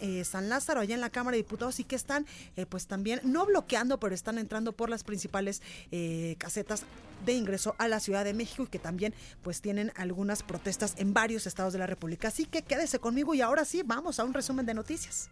[0.00, 3.20] Eh, San Lázaro, allá en la Cámara de Diputados, y que están, eh, pues también,
[3.22, 6.84] no bloqueando, pero están entrando por las principales eh, casetas
[7.24, 11.12] de ingreso a la Ciudad de México y que también, pues, tienen algunas protestas en
[11.12, 12.28] varios estados de la República.
[12.28, 15.28] Así que quédese conmigo y ahora sí, vamos a un resumen de noticias.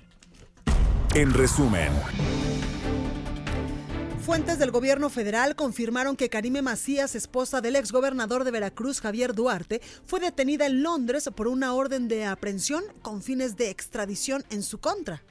[1.15, 1.91] En resumen.
[4.29, 9.81] Fuentes del gobierno federal confirmaron que Karime Macías, esposa del exgobernador de Veracruz, Javier Duarte,
[10.05, 14.81] fue detenida en Londres por una orden de aprehensión con fines de extradición en su
[14.81, 15.23] contra.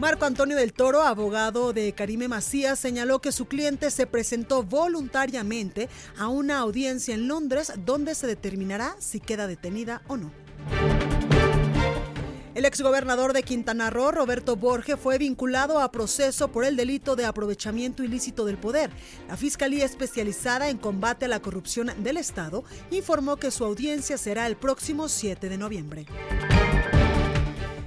[0.00, 5.88] Marco Antonio del Toro, abogado de Karime Macías, señaló que su cliente se presentó voluntariamente
[6.18, 10.41] a una audiencia en Londres donde se determinará si queda detenida o no.
[12.54, 17.24] El exgobernador de Quintana Roo, Roberto Borge, fue vinculado a proceso por el delito de
[17.24, 18.90] aprovechamiento ilícito del poder.
[19.26, 24.46] La Fiscalía Especializada en Combate a la Corrupción del Estado informó que su audiencia será
[24.46, 26.06] el próximo 7 de noviembre.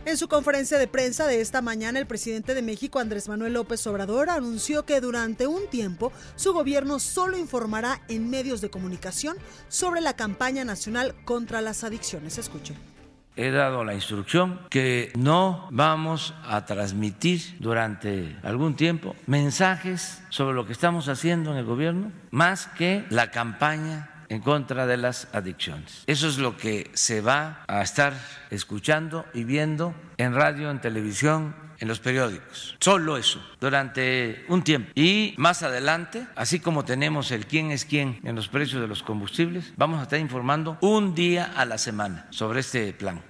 [0.06, 3.86] En su conferencia de prensa de esta mañana, el presidente de México, Andrés Manuel López
[3.86, 10.02] Obrador, anunció que durante un tiempo su gobierno solo informará en medios de comunicación sobre
[10.02, 12.40] la campaña nacional contra las adicciones.
[12.40, 12.95] Escuchen
[13.36, 20.66] he dado la instrucción que no vamos a transmitir durante algún tiempo mensajes sobre lo
[20.66, 26.04] que estamos haciendo en el gobierno, más que la campaña en contra de las adicciones.
[26.08, 28.14] Eso es lo que se va a estar
[28.50, 32.78] escuchando y viendo en radio, en televisión, en los periódicos.
[32.80, 34.92] Solo eso, durante un tiempo.
[34.96, 39.04] Y más adelante, así como tenemos el quién es quién en los precios de los
[39.04, 43.22] combustibles, vamos a estar informando un día a la semana sobre este plan.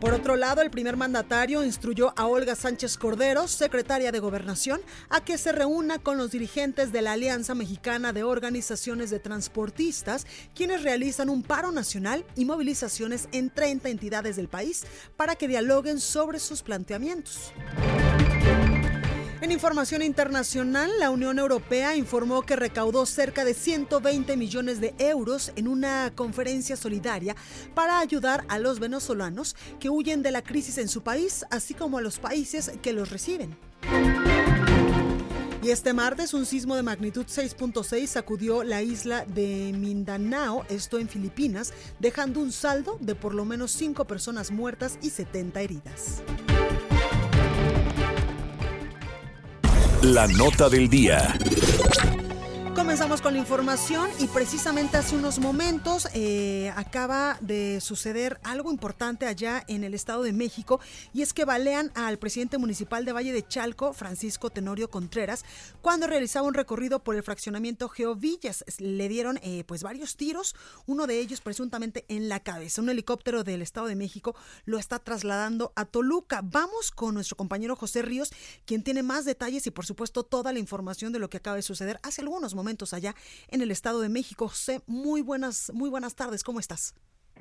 [0.00, 5.24] Por otro lado, el primer mandatario instruyó a Olga Sánchez Cordero, secretaria de Gobernación, a
[5.24, 10.84] que se reúna con los dirigentes de la Alianza Mexicana de Organizaciones de Transportistas, quienes
[10.84, 14.84] realizan un paro nacional y movilizaciones en 30 entidades del país
[15.16, 17.52] para que dialoguen sobre sus planteamientos.
[19.40, 25.52] En información internacional, la Unión Europea informó que recaudó cerca de 120 millones de euros
[25.54, 27.36] en una conferencia solidaria
[27.72, 31.98] para ayudar a los venezolanos que huyen de la crisis en su país, así como
[31.98, 33.56] a los países que los reciben.
[35.62, 41.08] Y este martes un sismo de magnitud 6.6 sacudió la isla de Mindanao, esto en
[41.08, 46.22] Filipinas, dejando un saldo de por lo menos 5 personas muertas y 70 heridas.
[50.02, 51.36] La nota del día.
[52.78, 59.26] Comenzamos con la información y precisamente hace unos momentos eh, acaba de suceder algo importante
[59.26, 60.78] allá en el Estado de México
[61.12, 65.44] y es que balean al presidente municipal de Valle de Chalco, Francisco Tenorio Contreras,
[65.82, 68.64] cuando realizaba un recorrido por el fraccionamiento Geovillas.
[68.78, 70.54] Le dieron eh, pues varios tiros,
[70.86, 72.80] uno de ellos presuntamente en la cabeza.
[72.80, 76.42] Un helicóptero del Estado de México lo está trasladando a Toluca.
[76.44, 78.30] Vamos con nuestro compañero José Ríos,
[78.66, 81.62] quien tiene más detalles y por supuesto toda la información de lo que acaba de
[81.62, 83.14] suceder hace algunos momentos allá
[83.48, 84.48] en el Estado de México.
[84.48, 86.94] José, muy buenas, muy buenas tardes, ¿cómo estás?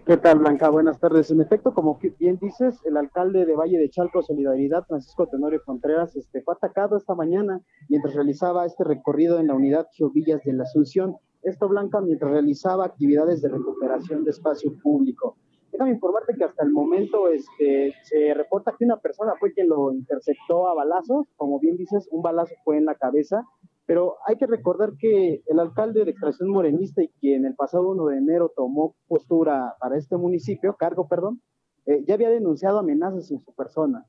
[0.06, 0.70] ¿Qué tal, Blanca?
[0.70, 1.32] Buenas tardes.
[1.32, 6.16] En efecto, como bien dices, el alcalde de Valle de Chalco Solidaridad, Francisco Tenorio Contreras,
[6.16, 10.64] este, fue atacado esta mañana mientras realizaba este recorrido en la unidad Geovillas de la
[10.64, 11.18] Asunción.
[11.44, 15.36] Esto, Blanca, mientras realizaba actividades de recuperación de espacio público.
[15.74, 19.92] Déjame informarte que hasta el momento este, se reporta que una persona fue quien lo
[19.92, 21.28] interceptó a balazos.
[21.36, 23.44] Como bien dices, un balazo fue en la cabeza
[23.88, 28.06] pero hay que recordar que el alcalde de extracción morenista y quien el pasado 1
[28.08, 31.42] de enero tomó postura para este municipio, cargo, perdón,
[31.86, 34.06] eh, ya había denunciado amenazas en su persona.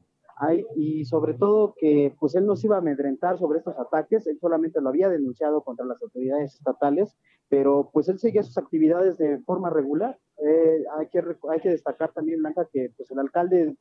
[0.76, 4.38] Y sobre todo que pues él no se iba a amedrentar sobre estos ataques, él
[4.38, 7.16] solamente lo había denunciado contra las autoridades estatales,
[7.48, 10.16] pero pues él seguía sus actividades de forma regular.
[10.44, 13.76] Eh, hay, que, hay que destacar también, Blanca, que pues el alcalde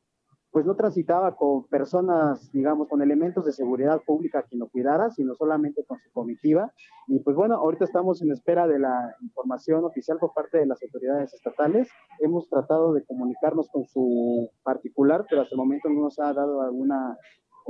[0.50, 5.34] pues no transitaba con personas, digamos, con elementos de seguridad pública que lo cuidara, sino
[5.34, 6.72] solamente con su comitiva.
[7.06, 10.82] Y pues bueno, ahorita estamos en espera de la información oficial por parte de las
[10.82, 11.88] autoridades estatales.
[12.20, 16.62] Hemos tratado de comunicarnos con su particular, pero hasta el momento no nos ha dado
[16.62, 17.16] alguna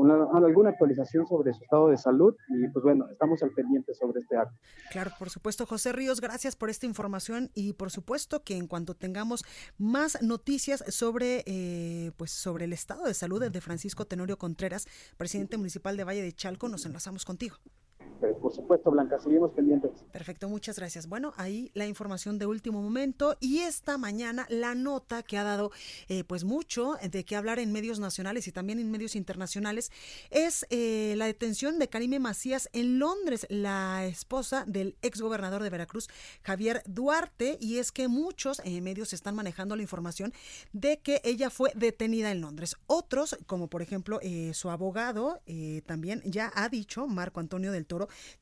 [0.04, 4.36] alguna actualización sobre su estado de salud y pues bueno, estamos al pendiente sobre este
[4.36, 4.56] acto.
[4.90, 8.94] Claro, por supuesto, José Ríos, gracias por esta información y por supuesto que en cuanto
[8.94, 9.44] tengamos
[9.76, 14.86] más noticias sobre eh, pues sobre el estado de salud de Francisco Tenorio Contreras,
[15.16, 17.56] presidente municipal de Valle de Chalco, nos enlazamos contigo.
[18.40, 19.92] Por supuesto, Blanca, seguimos pendientes.
[20.12, 21.08] Perfecto, muchas gracias.
[21.08, 25.70] Bueno, ahí la información de último momento y esta mañana la nota que ha dado
[26.08, 29.92] eh, pues mucho de qué hablar en medios nacionales y también en medios internacionales
[30.30, 36.08] es eh, la detención de Karime Macías en Londres, la esposa del exgobernador de Veracruz,
[36.42, 40.32] Javier Duarte, y es que muchos eh, medios están manejando la información
[40.72, 42.76] de que ella fue detenida en Londres.
[42.86, 44.18] Otros, como por ejemplo
[44.52, 45.40] su abogado,
[45.86, 47.86] también ya ha dicho, Marco Antonio del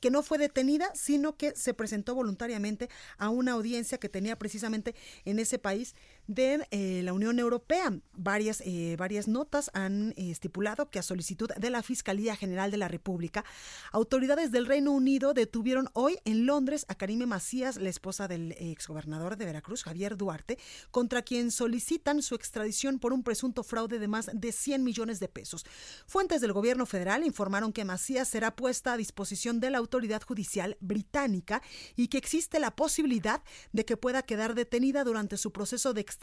[0.01, 2.89] Que no fue detenida, sino que se presentó voluntariamente
[3.19, 4.95] a una audiencia que tenía precisamente
[5.25, 5.95] en ese país
[6.27, 7.93] de eh, la Unión Europea.
[8.13, 12.89] Varias, eh, varias notas han estipulado que a solicitud de la Fiscalía General de la
[12.89, 13.45] República,
[13.93, 19.37] autoridades del Reino Unido detuvieron hoy en Londres a Karime Macías, la esposa del exgobernador
[19.37, 20.59] de Veracruz, Javier Duarte,
[20.91, 25.29] contra quien solicitan su extradición por un presunto fraude de más de 100 millones de
[25.29, 25.65] pesos.
[26.07, 30.77] Fuentes del gobierno federal informaron que Macías será puesta a disposición de la autoridad judicial
[30.81, 31.63] británica
[31.95, 33.43] y que existe la posibilidad
[33.73, 36.16] de que pueda quedar detenida durante su proceso de extradición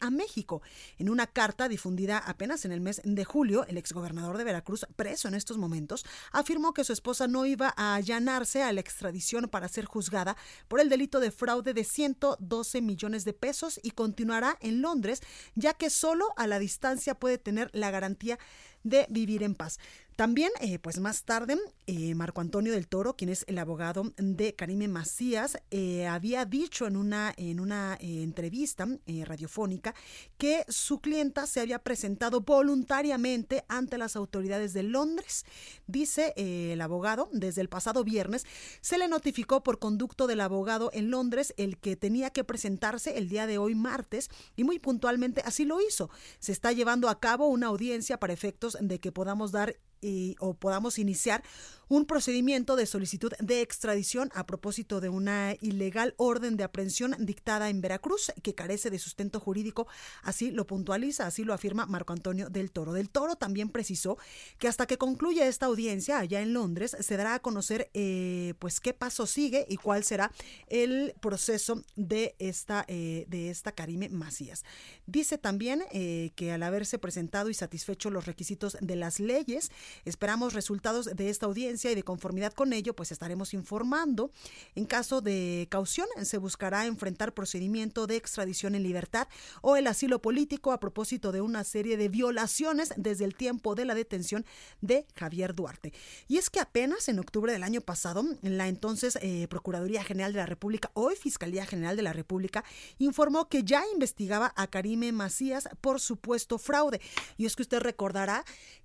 [0.00, 0.62] a México.
[0.98, 5.28] En una carta difundida apenas en el mes de julio, el exgobernador de Veracruz, preso
[5.28, 9.68] en estos momentos, afirmó que su esposa no iba a allanarse a la extradición para
[9.68, 10.36] ser juzgada
[10.68, 15.20] por el delito de fraude de 112 millones de pesos y continuará en Londres,
[15.54, 18.38] ya que solo a la distancia puede tener la garantía
[18.82, 19.78] de vivir en paz.
[20.20, 21.56] También, eh, pues más tarde,
[21.86, 26.86] eh, Marco Antonio del Toro, quien es el abogado de Karime Macías, eh, había dicho
[26.86, 29.94] en una, en una entrevista radiofónica
[30.36, 35.46] que su clienta se había presentado voluntariamente ante las autoridades de Londres.
[35.86, 38.44] Dice el abogado, desde el pasado viernes
[38.82, 43.30] se le notificó por conducto del abogado en Londres el que tenía que presentarse el
[43.30, 46.10] día de hoy martes y muy puntualmente así lo hizo.
[46.40, 50.54] Se está llevando a cabo una audiencia para efectos de que podamos dar y, o
[50.54, 51.42] podamos iniciar
[51.90, 57.68] un procedimiento de solicitud de extradición a propósito de una ilegal orden de aprehensión dictada
[57.68, 59.88] en Veracruz que carece de sustento jurídico.
[60.22, 62.92] Así lo puntualiza, así lo afirma Marco Antonio del Toro.
[62.92, 64.18] Del Toro también precisó
[64.58, 68.78] que hasta que concluya esta audiencia allá en Londres se dará a conocer eh, pues
[68.78, 70.30] qué paso sigue y cuál será
[70.68, 74.64] el proceso de esta, eh, de esta Karime Macías.
[75.06, 79.72] Dice también eh, que al haberse presentado y satisfecho los requisitos de las leyes,
[80.04, 84.30] esperamos resultados de esta audiencia y de conformidad con ello, pues estaremos informando.
[84.74, 89.28] En caso de caución, se buscará enfrentar procedimiento de extradición en libertad
[89.62, 93.84] o el asilo político a propósito de una serie de violaciones desde el tiempo de
[93.84, 94.44] la detención
[94.80, 95.92] de Javier Duarte.
[96.28, 100.38] Y es que apenas en octubre del año pasado, la entonces eh, Procuraduría General de
[100.38, 102.64] la República, hoy Fiscalía General de la República,
[102.98, 107.00] informó que ya investigaba a Karime Macías por supuesto fraude.
[107.36, 108.44] Y es que usted recordará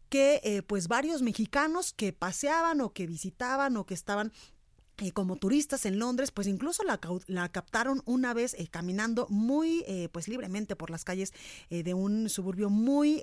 [0.10, 4.32] que eh, pues varios mexicanos que paseaban o que visitaban o que estaban
[4.98, 9.84] eh, como turistas en Londres, pues incluso la, la captaron una vez eh, caminando muy
[9.88, 11.34] eh, pues libremente por las calles
[11.70, 13.22] de un suburbio muy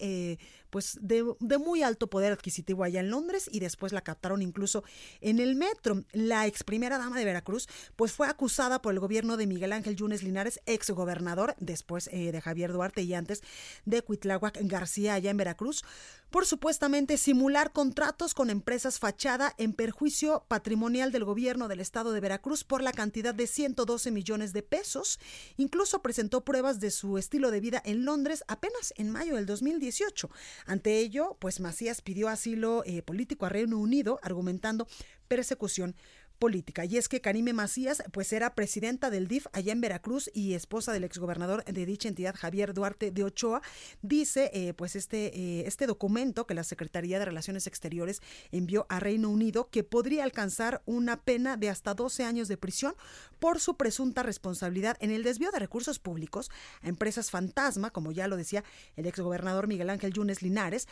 [0.72, 1.22] pues de,
[1.58, 4.84] muy alto poder adquisitivo allá en Londres y después la captaron incluso
[5.20, 6.02] en el metro.
[6.12, 9.96] La ex primera dama de Veracruz pues fue acusada por el gobierno de Miguel Ángel
[9.96, 13.42] Yunes Linares, ex gobernador después de Javier Duarte y antes
[13.84, 15.84] de Cuitláhuac García allá en Veracruz
[16.32, 22.20] por supuestamente simular contratos con empresas fachada en perjuicio patrimonial del gobierno del estado de
[22.20, 25.20] Veracruz por la cantidad de 112 millones de pesos.
[25.58, 30.30] Incluso presentó pruebas de su estilo de vida en Londres apenas en mayo del 2018.
[30.66, 34.86] Ante ello, pues Macías pidió asilo eh, político a Reino Unido, argumentando
[35.28, 35.94] persecución
[36.42, 36.84] política.
[36.84, 40.92] Y es que Karime Macías, pues era presidenta del DIF allá en Veracruz y esposa
[40.92, 43.62] del exgobernador de dicha entidad, Javier Duarte de Ochoa,
[44.02, 48.98] dice eh, pues este, eh, este documento que la Secretaría de Relaciones Exteriores envió a
[48.98, 52.96] Reino Unido que podría alcanzar una pena de hasta 12 años de prisión
[53.38, 58.26] por su presunta responsabilidad en el desvío de recursos públicos a empresas fantasma, como ya
[58.26, 58.64] lo decía
[58.96, 60.88] el exgobernador Miguel Ángel Yunes Linares,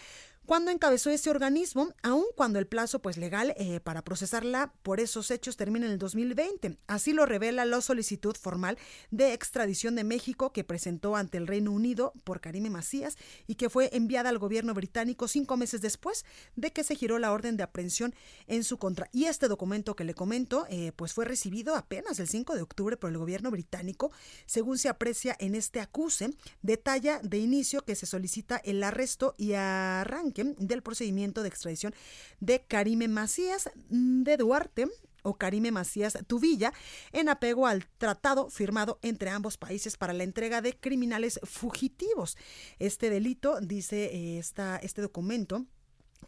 [0.47, 5.31] cuando encabezó ese organismo, aun cuando el plazo pues legal eh, para procesarla por esos
[5.31, 6.77] hechos termina en el 2020.
[6.89, 8.77] Así lo revela la solicitud formal
[9.13, 13.17] de extradición de México que presentó ante el Reino Unido por Karime Macías
[13.47, 16.25] y que fue enviada al gobierno británico cinco meses después
[16.57, 18.15] de que se giró la orden de aprehensión
[18.49, 19.09] en su contra.
[19.13, 22.97] Y este documento que le comento, eh, pues fue recibido apenas el 5 de octubre
[22.97, 24.11] por el gobierno británico,
[24.47, 26.31] según se aprecia en este acuse,
[26.63, 31.95] detalla de inicio que se solicita el arresto y arranque del procedimiento de extradición
[32.41, 34.89] de Karime Macías de Duarte
[35.23, 36.73] o Karime Macías Tubilla
[37.13, 42.37] en apego al tratado firmado entre ambos países para la entrega de criminales fugitivos.
[42.79, 45.67] Este delito, dice eh, esta, este documento,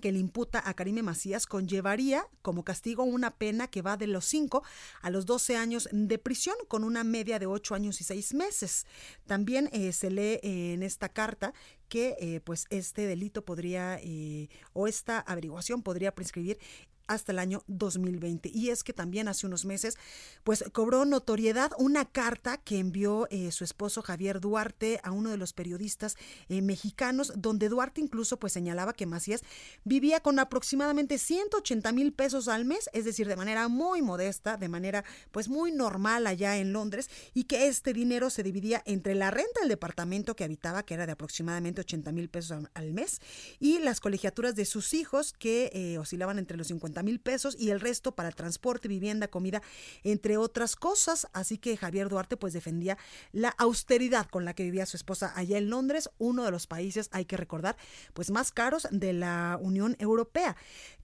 [0.01, 4.25] que le imputa a Karime Macías conllevaría como castigo una pena que va de los
[4.25, 4.63] 5
[5.01, 8.87] a los 12 años de prisión con una media de 8 años y 6 meses.
[9.27, 11.53] También eh, se lee en esta carta
[11.89, 14.01] que eh, pues este delito podría
[14.73, 16.59] o esta averiguación podría prescribir
[17.15, 18.51] hasta el año 2020.
[18.53, 19.97] Y es que también hace unos meses,
[20.45, 25.37] pues cobró notoriedad una carta que envió eh, su esposo Javier Duarte a uno de
[25.37, 26.17] los periodistas
[26.49, 29.43] eh, mexicanos, donde Duarte incluso pues señalaba que Macías
[29.85, 34.69] vivía con aproximadamente 180 mil pesos al mes, es decir, de manera muy modesta, de
[34.69, 39.31] manera pues muy normal allá en Londres, y que este dinero se dividía entre la
[39.31, 43.21] renta del departamento que habitaba, que era de aproximadamente 80 mil pesos al mes,
[43.59, 47.71] y las colegiaturas de sus hijos, que eh, oscilaban entre los 50 mil pesos y
[47.71, 49.63] el resto para transporte, vivienda, comida,
[50.05, 51.29] entre otras cosas.
[51.33, 52.99] Así que Javier Duarte pues defendía
[53.33, 57.09] la austeridad con la que vivía su esposa allá en Londres, uno de los países,
[57.13, 57.77] hay que recordar,
[58.15, 60.57] pues más caros de la Unión Europea.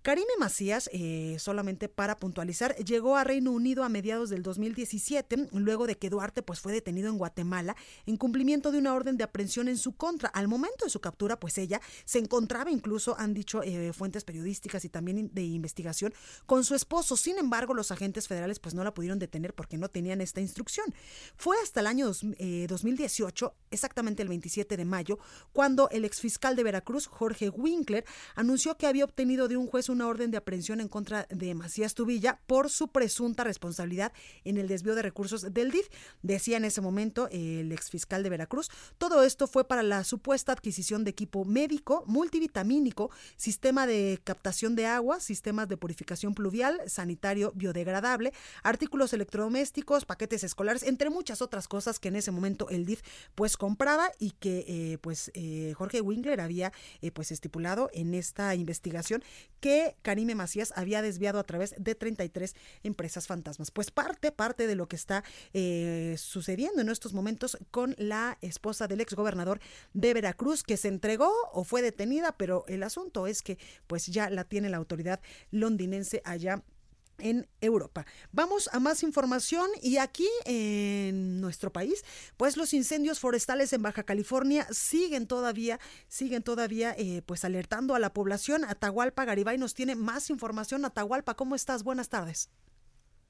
[0.08, 5.86] Karime Macías, eh, solamente para puntualizar, llegó a Reino Unido a mediados del 2017, luego
[5.86, 9.68] de que Duarte pues, fue detenido en Guatemala en cumplimiento de una orden de aprehensión
[9.68, 10.30] en su contra.
[10.30, 14.82] Al momento de su captura, pues ella se encontraba incluso, han dicho eh, fuentes periodísticas
[14.86, 16.14] y también de investigación,
[16.46, 17.14] con su esposo.
[17.14, 20.86] Sin embargo, los agentes federales pues no la pudieron detener porque no tenían esta instrucción.
[21.36, 25.18] Fue hasta el año 2018, eh, exactamente el 27 de mayo,
[25.52, 30.06] cuando el exfiscal de Veracruz, Jorge Winkler, anunció que había obtenido de un juez una
[30.06, 34.12] orden de aprehensión en contra de Macías Tubilla por su presunta responsabilidad
[34.44, 35.88] en el desvío de recursos del DIF.
[36.22, 38.70] Decía en ese momento el exfiscal de Veracruz.
[38.96, 44.86] Todo esto fue para la supuesta adquisición de equipo médico, multivitamínico, sistema de captación de
[44.86, 51.98] agua, sistemas de purificación pluvial, sanitario biodegradable, artículos electrodomésticos, paquetes escolares, entre muchas otras cosas
[51.98, 53.02] que en ese momento el DIF
[53.34, 58.54] pues compraba y que eh, pues eh, Jorge Winkler había eh, pues estipulado en esta
[58.54, 59.24] investigación
[59.60, 63.70] que Karime Macías había desviado a través de 33 empresas fantasmas.
[63.70, 68.86] Pues parte, parte de lo que está eh, sucediendo en estos momentos con la esposa
[68.88, 69.60] del exgobernador
[69.94, 74.30] de Veracruz, que se entregó o fue detenida, pero el asunto es que pues ya
[74.30, 75.20] la tiene la autoridad
[75.50, 76.62] londinense allá
[77.18, 78.06] en Europa.
[78.32, 82.04] Vamos a más información y aquí en nuestro país,
[82.36, 87.98] pues los incendios forestales en Baja California siguen todavía, siguen todavía eh, pues alertando a
[87.98, 88.64] la población.
[88.64, 90.84] Atahualpa Garibay nos tiene más información.
[90.84, 91.82] Atahualpa, ¿cómo estás?
[91.82, 92.50] Buenas tardes.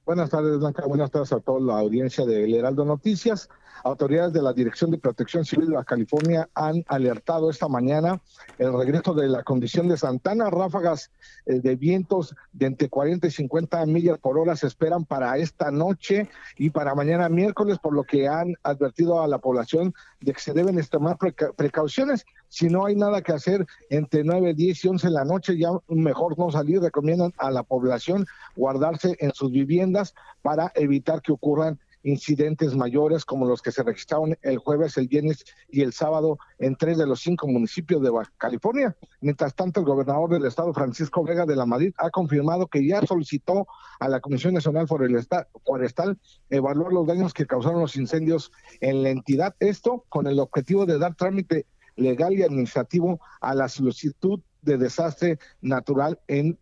[0.09, 0.87] Buenas tardes, Blanca.
[0.87, 3.47] Buenas tardes a toda la audiencia de El Heraldo Noticias.
[3.83, 8.19] Autoridades de la Dirección de Protección Civil de la California han alertado esta mañana
[8.57, 10.49] el regreso de la condición de Santana.
[10.49, 11.11] Ráfagas
[11.45, 15.69] eh, de vientos de entre 40 y 50 millas por hora se esperan para esta
[15.69, 20.41] noche y para mañana miércoles, por lo que han advertido a la población de que
[20.41, 21.17] se deben extremar
[21.55, 22.25] precauciones.
[22.47, 25.69] Si no hay nada que hacer entre 9, 10 y 11 de la noche, ya
[25.87, 26.81] mejor no salir.
[26.81, 28.25] Recomiendan a la población
[28.55, 29.98] guardarse en sus viviendas
[30.41, 35.43] para evitar que ocurran incidentes mayores como los que se registraron el jueves, el viernes
[35.67, 38.95] y el sábado en tres de los cinco municipios de Baja California.
[39.21, 43.01] Mientras tanto, el gobernador del estado, Francisco Vega de la Madrid, ha confirmado que ya
[43.05, 43.67] solicitó
[43.99, 46.17] a la Comisión Nacional Forestal
[46.49, 49.55] evaluar los daños que causaron los incendios en la entidad.
[49.59, 51.65] Esto con el objetivo de dar trámite
[51.99, 56.57] legal y administrativo a la solicitud de desastre natural en,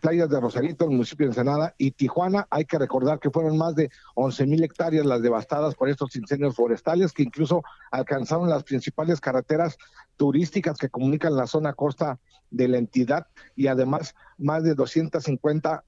[0.00, 2.46] playas de Rosarito, el municipio de Ensenada y Tijuana.
[2.50, 6.54] Hay que recordar que fueron más de 11 mil hectáreas las devastadas por estos incendios
[6.54, 9.78] forestales que incluso alcanzaron las principales carreteras
[10.16, 12.18] turísticas que comunican la zona costa
[12.50, 13.26] de la entidad
[13.56, 15.84] y además más de 250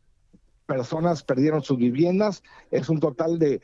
[0.70, 3.60] personas perdieron sus viviendas, es un total de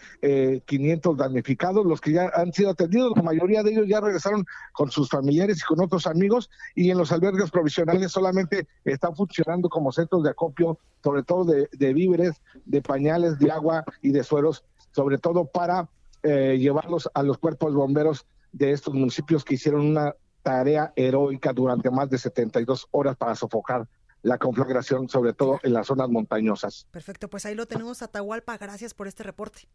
[0.67, 4.45] 500 eh, damnificados, los que ya han sido atendidos, la mayoría de ellos ya regresaron
[4.73, 9.69] con sus familiares y con otros amigos y en los albergues provisionales solamente están funcionando
[9.69, 14.65] como centros de acopio, sobre todo de, víveres, de pañales, de agua y de sueros,
[14.91, 15.89] sobre todo para
[16.25, 21.89] eh, llevarlos a los cuerpos bomberos de estos municipios que hicieron una tarea heroica durante
[21.89, 23.87] más de 72 horas para sofocar
[24.27, 26.89] la conflagración, sobre todo en las zonas montañosas.
[26.91, 28.59] Perfecto, pues ahí lo tenemos, Atahualpa.
[28.59, 29.69] Gracias por este reporte.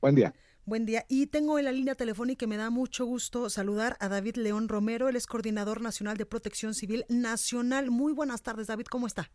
[0.00, 0.34] Buen día.
[0.64, 1.04] Buen día.
[1.08, 4.68] Y tengo en la línea telefónica que me da mucho gusto saludar a David León
[4.68, 7.92] Romero, él es coordinador nacional de protección civil nacional.
[7.92, 9.30] Muy buenas tardes, David, ¿cómo está?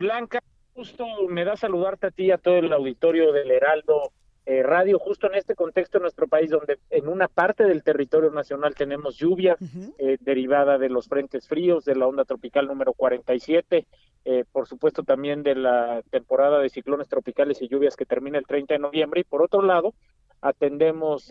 [0.00, 0.42] Blanca,
[0.74, 4.12] justo me da saludarte a ti y a todo el auditorio del Heraldo
[4.46, 8.30] eh, Radio, justo en este contexto en nuestro país, donde en una parte del territorio
[8.30, 9.56] nacional tenemos lluvia
[9.98, 13.86] eh, derivada de los frentes fríos, de la onda tropical número 47,
[14.24, 18.46] eh, por supuesto también de la temporada de ciclones tropicales y lluvias que termina el
[18.46, 19.94] 30 de noviembre, y por otro lado,
[20.40, 21.30] atendemos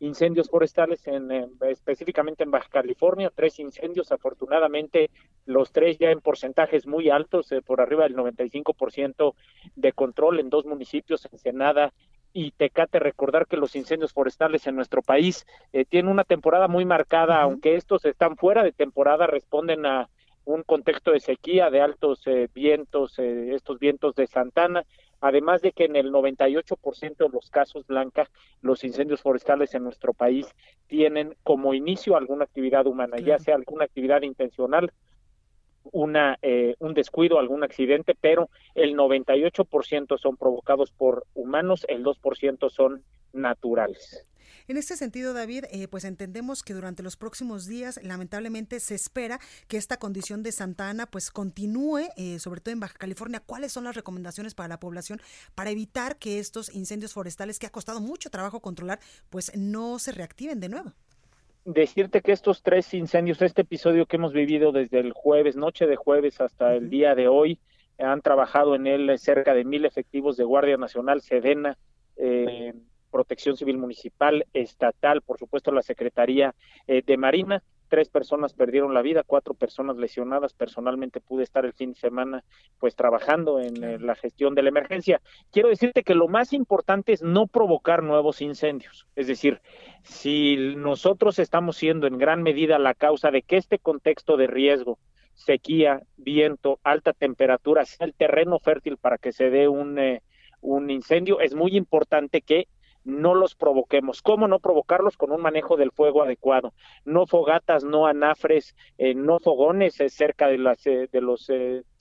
[0.00, 1.30] incendios forestales en,
[1.68, 5.10] específicamente en Baja California, tres incendios, afortunadamente
[5.44, 9.34] los tres ya en porcentajes muy altos, por arriba del 95%
[9.74, 11.92] de control en dos municipios, Ensenada
[12.36, 12.98] y Tecate.
[12.98, 17.76] Recordar que los incendios forestales en nuestro país eh, tienen una temporada muy marcada, aunque
[17.76, 20.10] estos están fuera de temporada, responden a
[20.44, 24.84] un contexto de sequía, de altos eh, vientos, eh, estos vientos de Santana,
[25.22, 28.28] además de que en el 98% de los casos, Blanca,
[28.60, 30.46] los incendios forestales en nuestro país
[30.88, 34.92] tienen como inicio alguna actividad humana, ya sea alguna actividad intencional
[35.92, 42.70] una, eh, un descuido, algún accidente, pero el 98% son provocados por humanos, el 2%
[42.70, 43.02] son
[43.32, 44.26] naturales.
[44.68, 49.38] En este sentido, David, eh, pues entendemos que durante los próximos días, lamentablemente, se espera
[49.68, 53.40] que esta condición de Santa Ana pues continúe, eh, sobre todo en Baja California.
[53.46, 55.20] ¿Cuáles son las recomendaciones para la población
[55.54, 58.98] para evitar que estos incendios forestales que ha costado mucho trabajo controlar,
[59.30, 60.92] pues no se reactiven de nuevo?
[61.66, 65.96] Decirte que estos tres incendios, este episodio que hemos vivido desde el jueves, noche de
[65.96, 67.58] jueves hasta el día de hoy,
[67.98, 71.76] han trabajado en él cerca de mil efectivos de Guardia Nacional, Sedena,
[72.16, 72.72] eh,
[73.10, 76.54] Protección Civil Municipal, Estatal, por supuesto la Secretaría
[76.86, 80.52] eh, de Marina, tres personas perdieron la vida, cuatro personas lesionadas.
[80.52, 82.44] Personalmente pude estar el fin de semana
[82.78, 85.20] pues trabajando en eh, la gestión de la emergencia.
[85.50, 89.06] Quiero decirte que lo más importante es no provocar nuevos incendios.
[89.16, 89.60] Es decir,
[90.02, 94.98] si nosotros estamos siendo en gran medida la causa de que este contexto de riesgo,
[95.34, 100.22] sequía, viento, alta temperatura sea el terreno fértil para que se dé un, eh,
[100.60, 102.68] un incendio, es muy importante que
[103.06, 104.20] no los provoquemos.
[104.20, 105.16] ¿Cómo no provocarlos?
[105.16, 106.74] Con un manejo del fuego adecuado.
[107.04, 111.50] No fogatas, no anafres, eh, no fogones eh, cerca de, las, eh, de los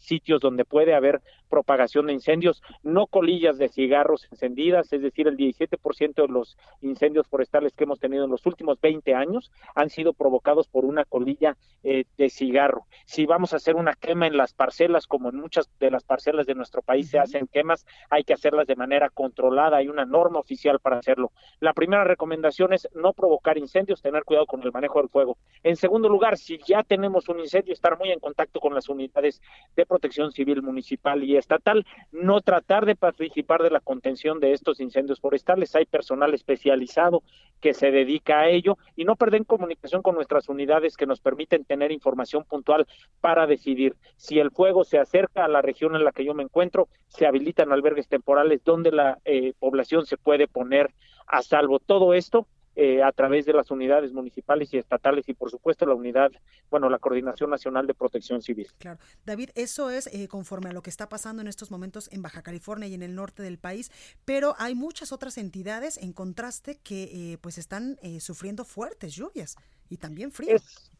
[0.05, 5.37] sitios donde puede haber propagación de incendios, no colillas de cigarros encendidas, es decir, el
[5.37, 10.13] 17% de los incendios forestales que hemos tenido en los últimos 20 años han sido
[10.13, 12.85] provocados por una colilla eh, de cigarro.
[13.05, 16.45] Si vamos a hacer una quema en las parcelas, como en muchas de las parcelas
[16.45, 20.39] de nuestro país se hacen quemas, hay que hacerlas de manera controlada, hay una norma
[20.39, 21.31] oficial para hacerlo.
[21.59, 25.37] La primera recomendación es no provocar incendios, tener cuidado con el manejo del fuego.
[25.63, 29.41] En segundo lugar, si ya tenemos un incendio, estar muy en contacto con las unidades
[29.75, 29.94] de protección
[30.31, 35.75] civil municipal y estatal, no tratar de participar de la contención de estos incendios forestales.
[35.75, 37.23] Hay personal especializado
[37.61, 41.65] que se dedica a ello y no perder comunicación con nuestras unidades que nos permiten
[41.65, 42.87] tener información puntual
[43.21, 46.43] para decidir si el fuego se acerca a la región en la que yo me
[46.43, 50.93] encuentro, se habilitan albergues temporales donde la eh, población se puede poner
[51.27, 51.79] a salvo.
[51.79, 55.95] Todo esto eh, a través de las unidades municipales y estatales y por supuesto la
[55.95, 56.31] unidad,
[56.69, 58.67] bueno, la Coordinación Nacional de Protección Civil.
[58.79, 58.99] Claro.
[59.25, 62.41] David, eso es eh, conforme a lo que está pasando en estos momentos en Baja
[62.41, 63.91] California y en el norte del país,
[64.25, 69.55] pero hay muchas otras entidades en contraste que eh, pues están sufriendo fuertes lluvias
[69.89, 70.55] y también frío.
[70.55, 70.91] Es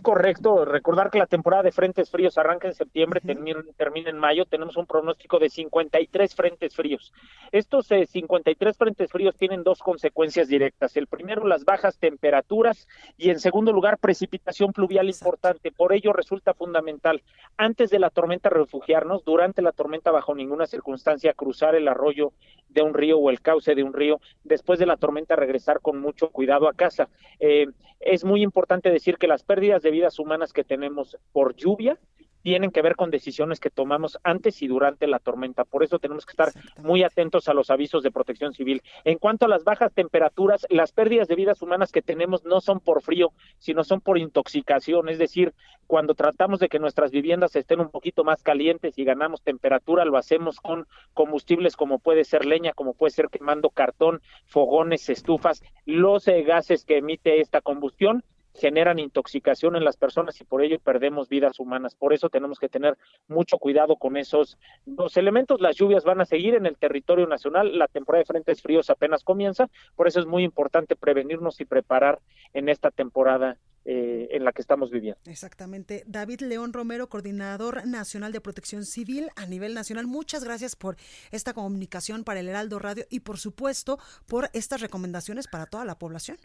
[0.00, 4.44] correcto recordar que la temporada de frentes fríos arranca en septiembre, termina, en mayo.
[4.44, 7.12] Tenemos un pronóstico de 53 frentes fríos.
[7.50, 10.96] Estos 53 eh, frentes fríos tienen dos consecuencias directas.
[10.96, 15.72] El primero, las bajas temperaturas y en segundo lugar, precipitación pluvial importante.
[15.72, 17.22] Por ello resulta fundamental,
[17.56, 22.32] antes de la tormenta refugiarnos, durante la tormenta bajo ninguna circunstancia cruzar el arroyo
[22.68, 26.00] de un río o el cauce de un río, después de la tormenta regresar con
[26.00, 27.08] mucho cuidado a casa.
[27.40, 27.66] Eh,
[28.04, 31.98] es muy importante decir que las pérdidas de vidas humanas que tenemos por lluvia
[32.44, 35.64] tienen que ver con decisiones que tomamos antes y durante la tormenta.
[35.64, 38.82] Por eso tenemos que estar muy atentos a los avisos de protección civil.
[39.04, 42.80] En cuanto a las bajas temperaturas, las pérdidas de vidas humanas que tenemos no son
[42.80, 45.08] por frío, sino son por intoxicación.
[45.08, 45.54] Es decir,
[45.86, 50.18] cuando tratamos de que nuestras viviendas estén un poquito más calientes y ganamos temperatura, lo
[50.18, 56.28] hacemos con combustibles como puede ser leña, como puede ser quemando cartón, fogones, estufas, los
[56.28, 58.22] eh, gases que emite esta combustión
[58.54, 61.94] generan intoxicación en las personas y por ello perdemos vidas humanas.
[61.94, 62.96] Por eso tenemos que tener
[63.28, 65.60] mucho cuidado con esos dos elementos.
[65.60, 69.24] Las lluvias van a seguir en el territorio nacional, la temporada de frentes fríos apenas
[69.24, 72.20] comienza, por eso es muy importante prevenirnos y preparar
[72.52, 75.20] en esta temporada eh, en la que estamos viviendo.
[75.26, 76.04] Exactamente.
[76.06, 80.96] David León Romero, coordinador nacional de protección civil a nivel nacional, muchas gracias por
[81.32, 85.98] esta comunicación para el Heraldo Radio y por supuesto por estas recomendaciones para toda la
[85.98, 86.38] población.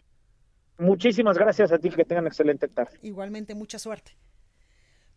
[0.80, 2.98] Muchísimas gracias a ti, que tengan excelente tarde.
[3.02, 4.16] Igualmente, mucha suerte.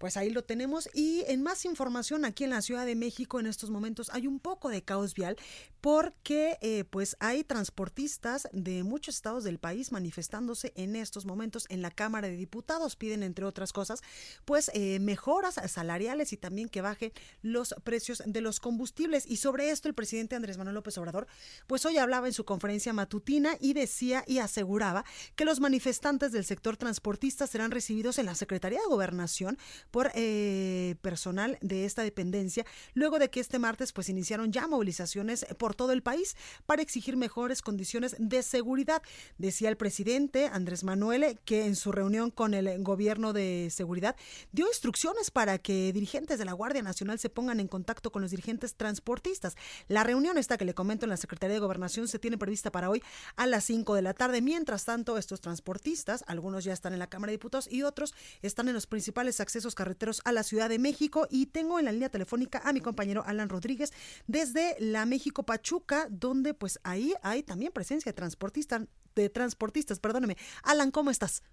[0.04, 3.46] Pues ahí lo tenemos y en más información aquí en la Ciudad de México en
[3.46, 5.38] estos momentos hay un poco de caos vial
[5.80, 11.82] porque eh, pues hay transportistas de muchos estados del país manifestándose en estos momentos en
[11.82, 12.98] la Cámara de Diputados.
[12.98, 14.02] Piden entre otras cosas
[14.44, 19.70] pues eh, mejoras salariales y también que bajen los precios de los combustibles y sobre
[19.70, 21.28] esto el presidente Andrés Manuel López Obrador
[21.66, 25.06] pues hoy hablaba en su conferencia matutina y decía y aseguraba
[25.38, 29.58] que los manifestantes del sector transportista serán recibidos en la Secretaría de Gobernación
[29.94, 35.46] por eh, personal de esta dependencia, luego de que este martes pues iniciaron ya movilizaciones
[35.60, 39.04] por todo el país para exigir mejores condiciones de seguridad.
[39.38, 44.16] Decía el presidente Andrés Manuel que en su reunión con el gobierno de seguridad
[44.52, 48.32] dio instrucciones para que dirigentes de la Guardia Nacional se pongan en contacto con los
[48.32, 49.56] dirigentes transportistas.
[49.88, 52.90] La reunión esta que le comento en la Secretaría de Gobernación se tiene prevista para
[52.90, 53.04] hoy
[53.36, 54.42] a las 5 de la tarde.
[54.42, 58.70] Mientras tanto, estos transportistas, algunos ya están en la Cámara de Diputados y otros están
[58.70, 62.10] en los principales accesos carreteros a la Ciudad de México y tengo en la línea
[62.10, 63.92] telefónica a mi compañero Alan Rodríguez
[64.28, 68.84] desde la México Pachuca, donde pues ahí hay también presencia de transportistas,
[69.16, 70.38] de transportistas, perdóneme.
[70.64, 71.44] Alan, ¿cómo estás?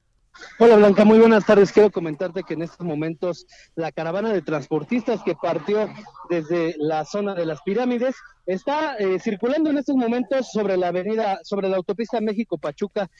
[0.59, 1.73] Hola Blanca, muy buenas tardes.
[1.73, 5.89] Quiero comentarte que en estos momentos la caravana de transportistas que partió
[6.29, 8.15] desde la zona de las pirámides
[8.47, 13.11] está eh, circulando en estos momentos sobre la avenida, sobre la autopista México-Pachuca.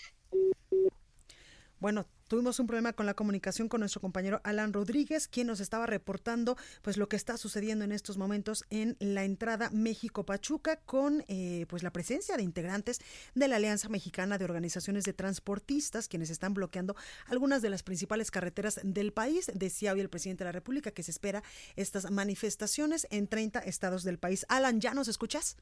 [1.79, 5.87] Bueno, tuvimos un problema con la comunicación con nuestro compañero Alan Rodríguez, quien nos estaba
[5.87, 11.67] reportando pues lo que está sucediendo en estos momentos en la entrada México-Pachuca con eh,
[11.69, 13.01] pues la presencia de integrantes
[13.35, 16.95] de la Alianza Mexicana de Organizaciones de Transportistas, quienes están bloqueando
[17.27, 19.51] algunas de las principales carreteras del país.
[19.53, 21.43] Decía hoy el presidente de la República que se espera
[21.75, 24.47] estas manifestaciones en 30 estados del país.
[24.49, 25.57] Alan, ¿ya nos escuchas?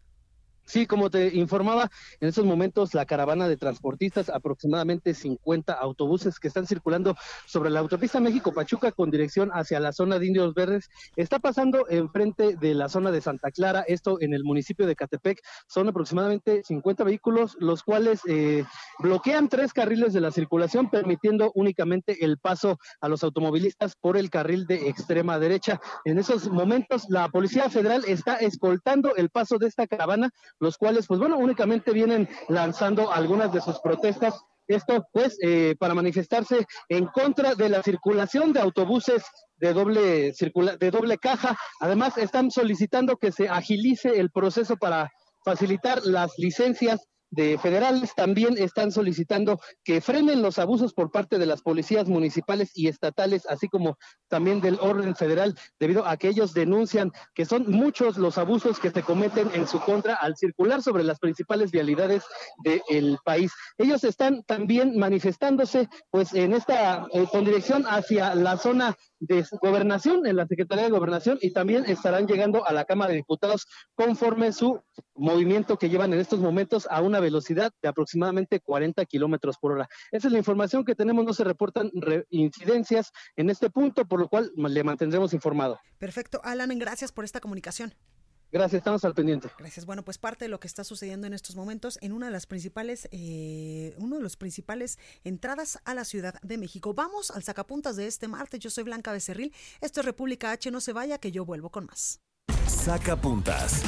[0.68, 6.48] Sí, como te informaba, en estos momentos la caravana de transportistas, aproximadamente 50 autobuses que
[6.48, 11.38] están circulando sobre la autopista México-Pachuca con dirección hacia la zona de Indios Verdes, está
[11.38, 15.40] pasando enfrente de la zona de Santa Clara, esto en el municipio de Catepec.
[15.68, 18.62] Son aproximadamente 50 vehículos, los cuales eh,
[18.98, 24.28] bloquean tres carriles de la circulación, permitiendo únicamente el paso a los automovilistas por el
[24.28, 25.80] carril de extrema derecha.
[26.04, 31.06] En esos momentos, la Policía Federal está escoltando el paso de esta caravana los cuales,
[31.06, 34.40] pues bueno, únicamente vienen lanzando algunas de sus protestas.
[34.66, 39.24] Esto, pues, eh, para manifestarse en contra de la circulación de autobuses
[39.56, 41.56] de doble circula de doble caja.
[41.80, 45.10] Además, están solicitando que se agilice el proceso para
[45.42, 51.46] facilitar las licencias de federales también están solicitando que frenen los abusos por parte de
[51.46, 56.54] las policías municipales y estatales, así como también del orden federal, debido a que ellos
[56.54, 61.04] denuncian que son muchos los abusos que se cometen en su contra al circular sobre
[61.04, 62.22] las principales vialidades
[62.64, 63.52] del país.
[63.76, 70.26] Ellos están también manifestándose, pues, en esta, eh, con dirección hacia la zona de gobernación,
[70.26, 74.52] en la Secretaría de Gobernación, y también estarán llegando a la Cámara de Diputados conforme
[74.52, 74.80] su
[75.18, 79.88] movimiento que llevan en estos momentos a una velocidad de aproximadamente 40 kilómetros por hora.
[80.10, 81.90] Esa es la información que tenemos, no se reportan
[82.30, 85.78] incidencias en este punto, por lo cual le mantendremos informado.
[85.98, 87.94] Perfecto, Alan, gracias por esta comunicación.
[88.50, 89.50] Gracias, estamos al pendiente.
[89.58, 89.84] Gracias.
[89.84, 92.46] Bueno, pues parte de lo que está sucediendo en estos momentos en una de las
[92.46, 96.94] principales, eh, uno de los principales entradas a la Ciudad de México.
[96.94, 98.60] Vamos al sacapuntas de este martes.
[98.60, 99.52] Yo soy Blanca Becerril.
[99.82, 100.70] Esto es República H.
[100.70, 102.20] No se vaya, que yo vuelvo con más.
[102.66, 103.82] Sacapuntas.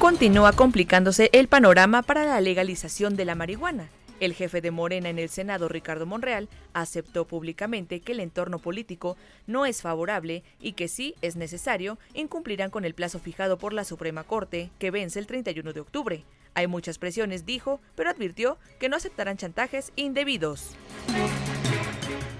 [0.00, 3.90] Continúa complicándose el panorama para la legalización de la marihuana.
[4.18, 9.18] El jefe de Morena en el Senado, Ricardo Monreal, aceptó públicamente que el entorno político
[9.46, 13.84] no es favorable y que si es necesario, incumplirán con el plazo fijado por la
[13.84, 16.24] Suprema Corte, que vence el 31 de octubre.
[16.54, 20.76] Hay muchas presiones, dijo, pero advirtió que no aceptarán chantajes indebidos.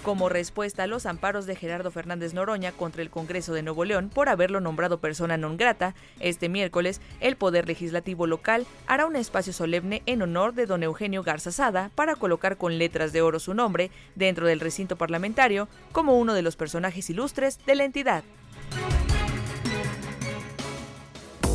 [0.02, 4.10] Como respuesta a los amparos de Gerardo Fernández Noroña contra el Congreso de Nuevo León
[4.12, 5.92] por haberlo nombrado persona non grata,
[6.24, 11.22] este miércoles el Poder Legislativo local hará un espacio solemne en honor de don Eugenio
[11.22, 16.16] Garza Sada para colocar con letras de oro su nombre dentro del recinto parlamentario como
[16.16, 18.24] uno de los personajes ilustres de la entidad.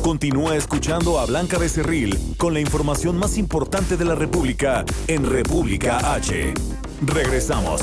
[0.04, 6.14] Continúa escuchando a Blanca Becerril con la información más importante de la República en República
[6.14, 6.54] H.
[7.02, 7.82] Regresamos.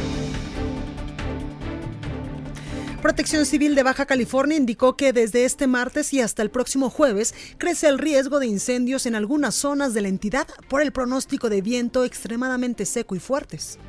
[3.01, 7.33] Protección Civil de Baja California indicó que desde este martes y hasta el próximo jueves
[7.57, 11.63] crece el riesgo de incendios en algunas zonas de la entidad por el pronóstico de
[11.63, 13.79] viento extremadamente seco y fuertes.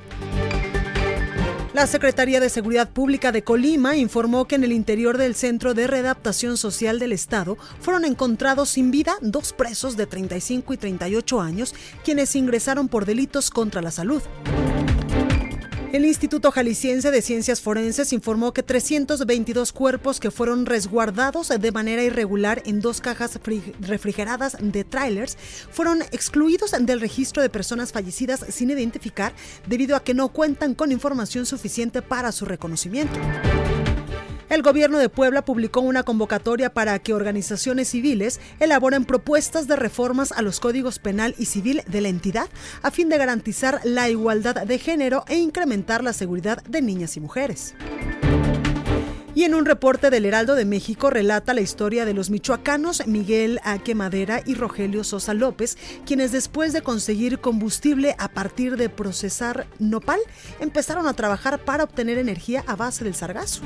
[1.74, 5.86] La Secretaría de Seguridad Pública de Colima informó que en el interior del Centro de
[5.86, 11.74] Readaptación Social del Estado fueron encontrados sin vida dos presos de 35 y 38 años
[12.02, 14.22] quienes ingresaron por delitos contra la salud.
[15.92, 22.02] El Instituto Jalisciense de Ciencias Forenses informó que 322 cuerpos que fueron resguardados de manera
[22.02, 23.38] irregular en dos cajas
[23.78, 25.36] refrigeradas de trailers
[25.70, 29.34] fueron excluidos del registro de personas fallecidas sin identificar
[29.66, 33.20] debido a que no cuentan con información suficiente para su reconocimiento.
[34.52, 40.30] El gobierno de Puebla publicó una convocatoria para que organizaciones civiles elaboren propuestas de reformas
[40.30, 42.50] a los códigos penal y civil de la entidad
[42.82, 47.20] a fin de garantizar la igualdad de género e incrementar la seguridad de niñas y
[47.20, 47.74] mujeres.
[49.34, 53.60] Y en un reporte del Heraldo de México relata la historia de los michoacanos Miguel
[53.64, 59.66] Aque Madera y Rogelio Sosa López, quienes después de conseguir combustible a partir de procesar
[59.78, 60.20] nopal,
[60.60, 63.62] empezaron a trabajar para obtener energía a base del sargazo.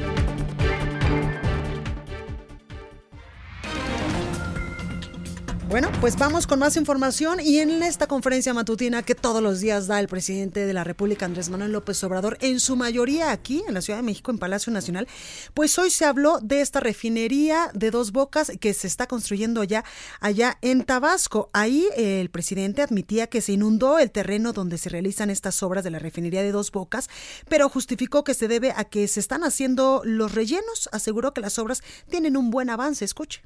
[5.77, 9.87] Bueno, pues vamos con más información y en esta conferencia matutina que todos los días
[9.87, 13.75] da el presidente de la República, Andrés Manuel López Obrador, en su mayoría aquí en
[13.75, 15.07] la Ciudad de México, en Palacio Nacional,
[15.53, 19.85] pues hoy se habló de esta refinería de dos bocas que se está construyendo ya
[20.19, 21.51] allá en Tabasco.
[21.53, 25.91] Ahí el presidente admitía que se inundó el terreno donde se realizan estas obras de
[25.91, 27.11] la refinería de dos bocas,
[27.51, 30.89] pero justificó que se debe a que se están haciendo los rellenos.
[30.93, 33.05] Aseguró que las obras tienen un buen avance.
[33.05, 33.43] Escuche.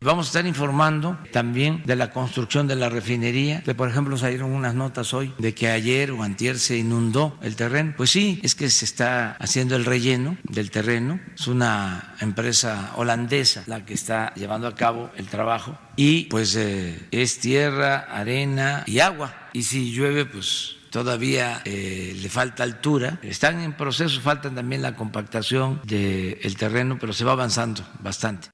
[0.00, 4.52] Vamos a estar informando también de la construcción de la refinería, que por ejemplo salieron
[4.52, 7.94] unas notas hoy de que ayer o antier se inundó el terreno.
[7.96, 11.20] Pues sí, es que se está haciendo el relleno del terreno.
[11.34, 17.08] Es una empresa holandesa la que está llevando a cabo el trabajo y pues eh,
[17.10, 19.48] es tierra, arena y agua.
[19.54, 23.18] Y si llueve, pues todavía eh, le falta altura.
[23.22, 28.53] Están en proceso, faltan también la compactación del terreno, pero se va avanzando bastante.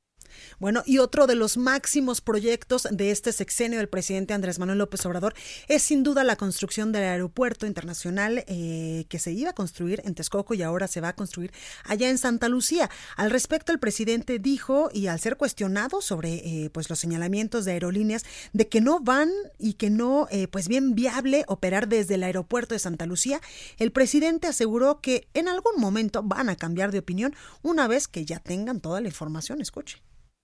[0.60, 5.06] Bueno, y otro de los máximos proyectos de este sexenio del presidente Andrés Manuel López
[5.06, 5.32] Obrador
[5.68, 10.14] es sin duda la construcción del aeropuerto internacional eh, que se iba a construir en
[10.14, 11.50] Texcoco y ahora se va a construir
[11.84, 12.90] allá en Santa Lucía.
[13.16, 17.72] Al respecto, el presidente dijo, y al ser cuestionado sobre eh, pues los señalamientos de
[17.72, 22.22] aerolíneas de que no van y que no, eh, pues bien viable operar desde el
[22.22, 23.40] aeropuerto de Santa Lucía,
[23.78, 28.26] el presidente aseguró que en algún momento van a cambiar de opinión una vez que
[28.26, 29.62] ya tengan toda la información.
[29.62, 30.02] Escuche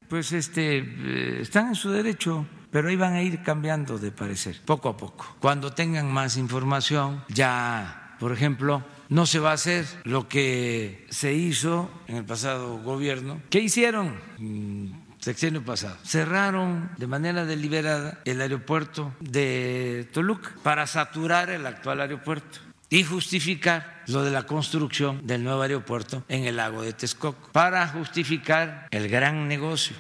[0.08, 4.60] pues este, eh, están en su derecho, pero ahí van a ir cambiando de parecer,
[4.64, 5.36] poco a poco.
[5.40, 11.32] Cuando tengan más información, ya, por ejemplo, no se va a hacer lo que se
[11.32, 13.40] hizo en el pasado gobierno.
[13.50, 14.18] ¿Qué hicieron?
[14.38, 15.96] Mm, sexenio pasado.
[16.04, 24.02] Cerraron de manera deliberada el aeropuerto de Toluca para saturar el actual aeropuerto y justificar
[24.06, 29.08] lo de la construcción del nuevo aeropuerto en el lago de Texcoco, para justificar el
[29.08, 29.96] gran negocio.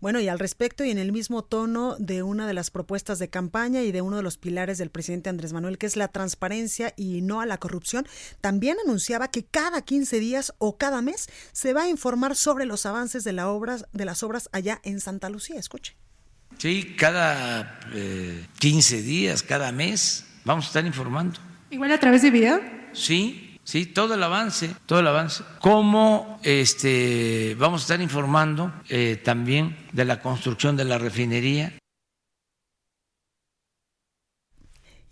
[0.00, 3.30] Bueno, y al respecto, y en el mismo tono de una de las propuestas de
[3.30, 6.92] campaña y de uno de los pilares del presidente Andrés Manuel, que es la transparencia
[6.94, 8.06] y no a la corrupción,
[8.42, 12.84] también anunciaba que cada 15 días o cada mes se va a informar sobre los
[12.84, 15.58] avances de, la obras, de las obras allá en Santa Lucía.
[15.58, 15.96] Escuche.
[16.58, 17.80] Sí, cada
[18.58, 21.40] 15 eh, días, cada mes, vamos a estar informando.
[21.74, 22.60] Igual a través de video.
[22.92, 25.42] Sí, sí, todo el avance, todo el avance.
[25.58, 31.72] Cómo este, vamos a estar informando eh, también de la construcción de la refinería.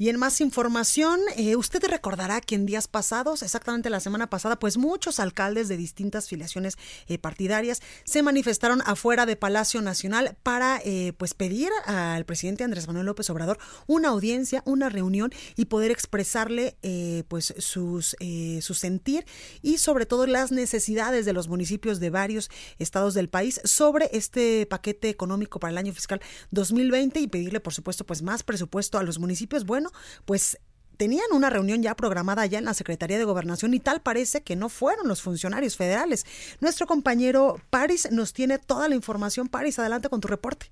[0.03, 4.59] Y en más información, eh, usted recordará que en días pasados, exactamente la semana pasada,
[4.59, 10.81] pues muchos alcaldes de distintas filiaciones eh, partidarias se manifestaron afuera de Palacio Nacional para
[10.85, 15.93] eh, pues pedir al presidente Andrés Manuel López Obrador una audiencia, una reunión y poder
[15.93, 16.75] expresarle
[17.29, 18.17] pues sus,
[18.61, 19.25] su sentir
[19.63, 24.67] y sobre todo las necesidades de los municipios de varios estados del país sobre este
[24.67, 29.05] paquete económico para el año fiscal 2020 y pedirle por supuesto pues más presupuesto a
[29.05, 29.65] los municipios.
[29.65, 29.92] Bueno,
[30.25, 30.59] pues
[30.97, 34.57] tenían una reunión ya programada allá en la Secretaría de Gobernación y tal parece que
[34.57, 36.25] no fueron los funcionarios federales.
[36.61, 39.49] Nuestro compañero Paris nos tiene toda la información.
[39.49, 40.67] Paris, adelante con tu reporte.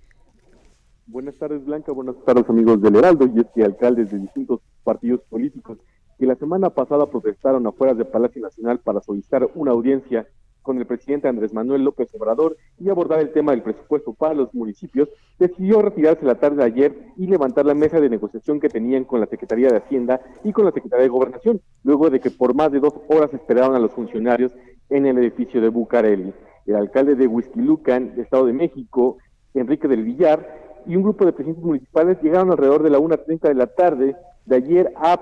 [1.07, 1.91] Buenas tardes, Blanca.
[1.91, 3.29] Buenas tardes, amigos del Heraldo.
[3.35, 5.79] Y es que alcaldes de distintos partidos políticos
[6.17, 10.29] que la semana pasada protestaron afuera del Palacio Nacional para solicitar una audiencia
[10.63, 14.53] con el presidente Andrés Manuel López Obrador y abordar el tema del presupuesto para los
[14.55, 19.05] municipios, decidió retirarse la tarde de ayer y levantar la mesa de negociación que tenían
[19.05, 22.55] con la Secretaría de Hacienda y con la Secretaría de Gobernación, luego de que por
[22.55, 24.53] más de dos horas esperaron a los funcionarios
[24.89, 26.33] en el edificio de Bucareli.
[26.67, 29.19] El alcalde de Huizquilucan, Estado de México,
[29.55, 33.55] Enrique del Villar, y un grupo de presidentes municipales llegaron alrededor de la 1.30 de
[33.55, 35.17] la tarde de ayer a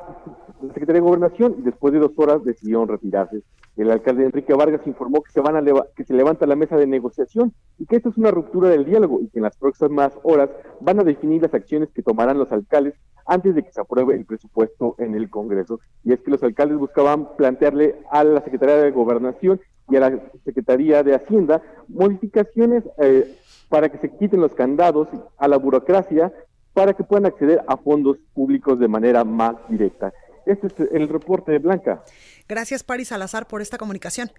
[0.63, 3.43] la Secretaría de Gobernación y después de dos horas decidieron retirarse.
[3.79, 5.63] El alcalde Enrique Vargas informó que se, van a
[5.95, 9.21] que se levanta la mesa de negociación y que esto es una ruptura del diálogo
[9.21, 12.95] y que en las próximas horas van a definir las acciones que tomarán los alcaldes
[13.25, 15.79] antes de que se apruebe el presupuesto en el Congreso.
[16.03, 20.23] Y es que los alcaldes buscaban plantearle a la Secretaría de Gobernación y a la
[20.45, 23.33] Secretaría de Hacienda modificaciones eh,
[23.69, 26.33] para que se quiten los candados a la burocracia
[26.73, 30.13] para que puedan acceder a fondos públicos de manera más directa.
[30.49, 32.03] Este es el reporte de Blanca.
[32.49, 34.31] Gracias, Paris Salazar, por esta comunicación.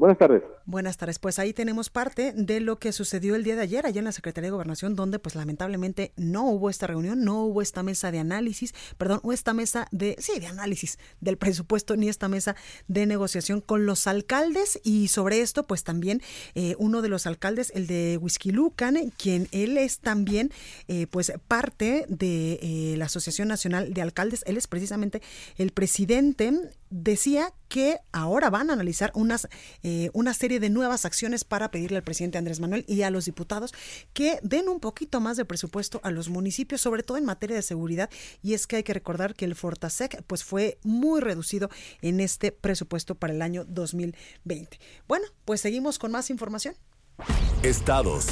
[0.00, 0.42] Buenas tardes.
[0.64, 1.18] Buenas tardes.
[1.18, 4.12] Pues ahí tenemos parte de lo que sucedió el día de ayer allá en la
[4.12, 8.18] Secretaría de Gobernación, donde pues lamentablemente no hubo esta reunión, no hubo esta mesa de
[8.18, 12.56] análisis, perdón, o esta mesa de, sí, de análisis del presupuesto, ni esta mesa
[12.88, 14.80] de negociación con los alcaldes.
[14.84, 16.22] Y sobre esto, pues también
[16.54, 20.50] eh, uno de los alcaldes, el de Lucan, quien él es también
[20.88, 25.20] eh, pues parte de eh, la Asociación Nacional de Alcaldes, él es precisamente
[25.58, 29.48] el presidente decía que ahora van a analizar unas,
[29.82, 33.24] eh, una serie de nuevas acciones para pedirle al presidente Andrés Manuel y a los
[33.24, 33.72] diputados
[34.12, 37.62] que den un poquito más de presupuesto a los municipios, sobre todo en materia de
[37.62, 38.10] seguridad.
[38.42, 41.70] Y es que hay que recordar que el Fortasec pues, fue muy reducido
[42.02, 44.78] en este presupuesto para el año 2020.
[45.06, 46.74] Bueno, pues seguimos con más información.
[47.62, 48.26] Estados.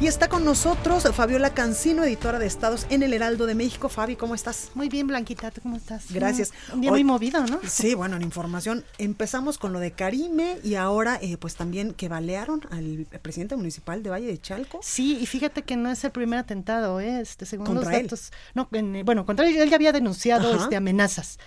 [0.00, 3.88] Y está con nosotros Fabiola Cancino, editora de Estados en el Heraldo de México.
[3.88, 4.72] Fabi, ¿cómo estás?
[4.74, 6.10] Muy bien, Blanquita, ¿tú cómo estás?
[6.10, 6.52] Gracias.
[6.72, 7.60] Un día muy movido, ¿no?
[7.66, 8.84] Sí, bueno, en información.
[8.98, 14.02] Empezamos con lo de Karime y ahora eh, pues también que balearon al presidente municipal
[14.02, 14.80] de Valle de Chalco.
[14.82, 17.20] Sí, y fíjate que no es el primer atentado, ¿eh?
[17.20, 18.32] Este, según los datos.
[18.54, 18.68] No,
[19.04, 21.38] bueno, contra él, él ya había denunciado este, amenazas.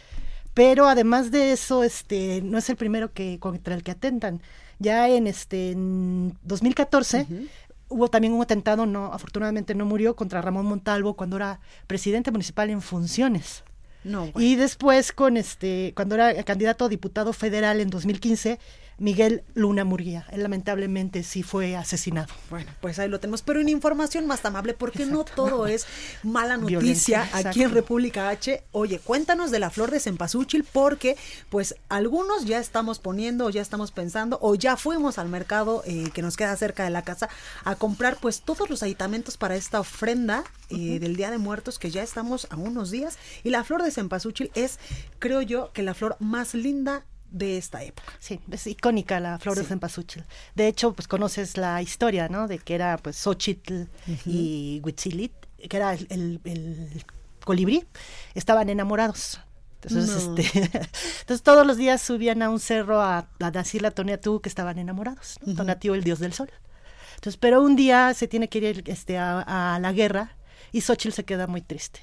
[0.53, 4.41] Pero además de eso, este, no es el primero que contra el que atentan.
[4.79, 7.27] Ya en este en 2014
[7.89, 12.69] Hubo también un atentado, no, afortunadamente no murió, contra Ramón Montalvo cuando era presidente municipal
[12.69, 13.63] en funciones.
[14.03, 18.59] No, Y después con este, cuando era candidato a diputado federal en 2015,
[18.99, 20.25] Miguel Luna Murguía.
[20.31, 22.33] Él lamentablemente sí fue asesinado.
[22.49, 25.85] Bueno, pues ahí lo tenemos, pero en información más amable, porque no todo es
[26.23, 28.63] mala noticia aquí en República H.
[28.71, 31.15] Oye, cuéntanos de la flor de cempasúchil, porque
[31.49, 36.21] pues algunos ya estamos poniendo, ya estamos pensando, o ya fuimos al mercado eh, que
[36.21, 37.29] nos queda cerca de la casa
[37.63, 41.91] a comprar pues todos los aditamentos para esta ofrenda eh, del Día de Muertos, que
[41.91, 43.17] ya estamos a unos días.
[43.43, 44.79] Y la flor de cempasúchil es,
[45.19, 48.13] creo yo, que la flor más linda de esta época.
[48.19, 50.23] Sí, es icónica la flor de cempasúchil.
[50.55, 52.47] De hecho, pues conoces la historia, ¿no?
[52.47, 53.83] De que era pues Xochitl
[54.25, 55.33] y Huitzilit,
[55.69, 57.03] que era el,
[57.43, 57.85] colibrí,
[58.35, 59.39] estaban enamorados.
[59.81, 60.61] Entonces, este,
[61.21, 64.79] entonces todos los días subían a un cerro a, a decirle a Tonatiuh que estaban
[64.79, 65.93] enamorados, ¿no?
[65.93, 66.49] el dios del sol.
[67.15, 70.35] Entonces, pero un día se tiene que ir este, a, a la guerra
[70.71, 71.99] y Xochitl se queda muy triste.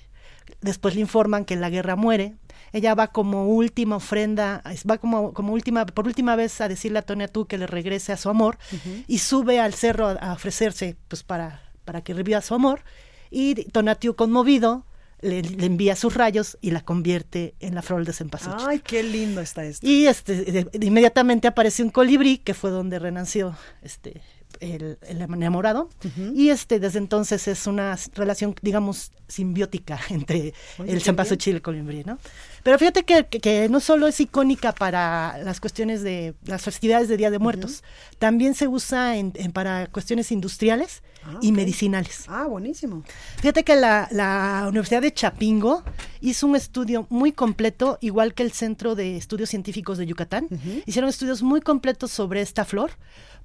[0.61, 2.35] Después le informan que en la guerra muere
[2.75, 7.29] ella va como última ofrenda, va como, como última, por última vez a decirle a
[7.29, 8.59] tú que le regrese a su amor
[9.07, 12.83] y sube al cerro a, ofrecerse pues para, para que reviva su amor
[13.31, 14.85] y Tonatiuh conmovido
[15.21, 18.67] le, envía sus rayos y la convierte en la flor de cempasúchil.
[18.69, 19.87] Ay, qué lindo está esto.
[19.87, 24.21] Y este inmediatamente aparece un colibrí que fue donde renació este
[24.65, 25.89] el, enamorado
[26.35, 30.55] y este desde entonces es una relación digamos simbiótica entre
[30.87, 32.19] el cempasúchil y el colibrí, ¿no?
[32.63, 37.31] Pero fíjate que, no solo es icónica para las cuestiones de las festividades de Día
[37.31, 37.85] de Muertos,
[38.19, 42.25] también se usa en, para cuestiones industriales ah, y medicinales.
[42.27, 43.05] Ah, buenísimo.
[43.37, 45.83] Fíjate que la, Universidad de Chapingo
[46.23, 50.49] hizo un estudio muy completo, igual que el Centro de Estudios Científicos de Yucatán.
[50.87, 52.93] Hicieron estudios muy completos sobre esta flor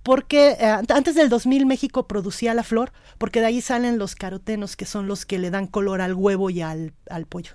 [0.04, 4.76] porque eh, antes del 2000 México producía la flor, porque de ahí salen los carotenos,
[4.76, 7.54] que son los que le dan color al huevo y al, al pollo.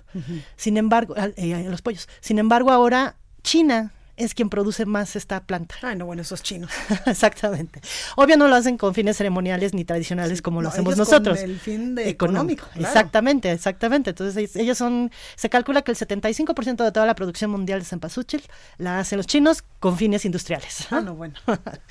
[0.55, 2.07] Sin embargo, eh, a los pollos.
[2.21, 5.75] Sin embargo, ahora China es quien produce más esta planta.
[5.81, 6.71] Ay, no, bueno, esos chinos.
[7.05, 7.81] Exactamente.
[8.15, 11.39] Obvio no lo hacen con fines ceremoniales ni tradicionales como lo hacemos nosotros.
[11.39, 12.65] Con el fin de económico.
[12.75, 14.11] Exactamente, exactamente.
[14.11, 18.43] Entonces, ellos son, se calcula que el 75% de toda la producción mundial de cempasúchil
[18.77, 20.87] la hacen los chinos con fines industriales.
[20.91, 21.35] Ah, no, bueno.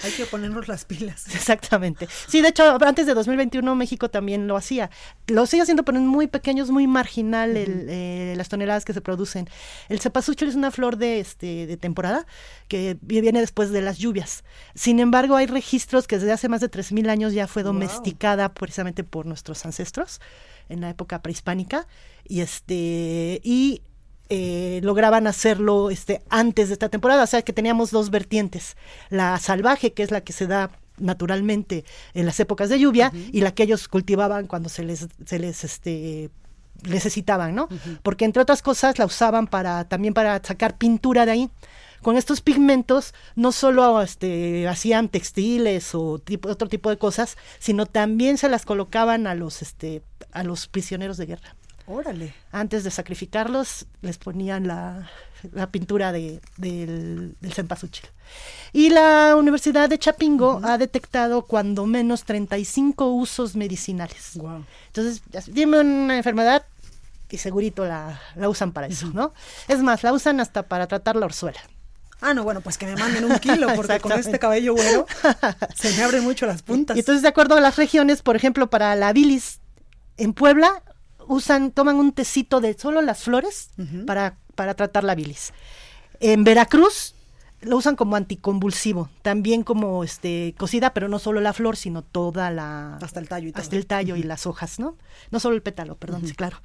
[0.03, 1.27] Hay que ponernos las pilas.
[1.35, 2.09] Exactamente.
[2.27, 4.91] Sí, de hecho, antes de 2021 México también lo hacía.
[5.27, 9.01] Lo sigue haciendo, pero en muy pequeños, muy marginal el, eh, las toneladas que se
[9.01, 9.49] producen.
[9.89, 12.27] El cempasúchil es una flor de, este, de temporada temporada,
[12.69, 14.45] que viene después de las lluvias.
[14.75, 19.05] Sin embargo, hay registros que desde hace más de 3.000 años ya fue domesticada precisamente
[19.05, 20.21] por nuestros ancestros
[20.69, 21.87] en la época prehispánica
[22.27, 23.83] y este y
[24.31, 28.77] eh, lograban hacerlo este antes de esta temporada, o sea que teníamos dos vertientes,
[29.11, 31.85] la salvaje que es la que se da naturalmente
[32.15, 35.65] en las épocas de lluvia y la que ellos cultivaban cuando se les se les
[35.65, 36.31] este
[36.83, 37.69] necesitaban, ¿no?
[38.03, 41.51] Porque entre otras cosas la usaban para también para sacar pintura de ahí.
[42.05, 47.87] Con estos pigmentos no solo este, hacían textiles o tipo, otro tipo de cosas, sino
[47.87, 51.57] también se las colocaban a los este, a los prisioneros de guerra.
[51.87, 52.35] Órale.
[52.53, 55.11] Antes de sacrificarlos, les ponían la,
[55.53, 58.05] la pintura de, del, del cempasúchil.
[58.75, 64.33] Y la Universidad de Chapingo ha detectado cuando menos 35 usos medicinales.
[64.37, 64.67] Wow.
[64.89, 66.67] Entonces, dime una enfermedad
[67.35, 69.35] y segurito la, la usan para eso, ¿no?
[69.67, 71.61] Es más, la usan hasta para tratar la orzuela.
[72.27, 75.07] Ah, no, bueno, pues que me manden un kilo, porque con este cabello güero
[75.75, 76.97] se me abren mucho las puntas.
[76.97, 79.61] Y entonces, de acuerdo a las regiones, por ejemplo, para la bilis,
[80.17, 80.83] en Puebla
[81.29, 83.69] usan, toman un tecito de solo las flores
[84.07, 85.53] para, para tratar la bilis.
[86.19, 87.15] En Veracruz
[87.61, 92.51] lo usan como anticonvulsivo, también como este cocida, pero no solo la flor, sino toda
[92.51, 93.63] la hasta el tallo y todo.
[93.63, 94.97] hasta el tallo y las hojas, ¿no?
[95.31, 96.57] No solo el pétalo, perdón, sí, claro.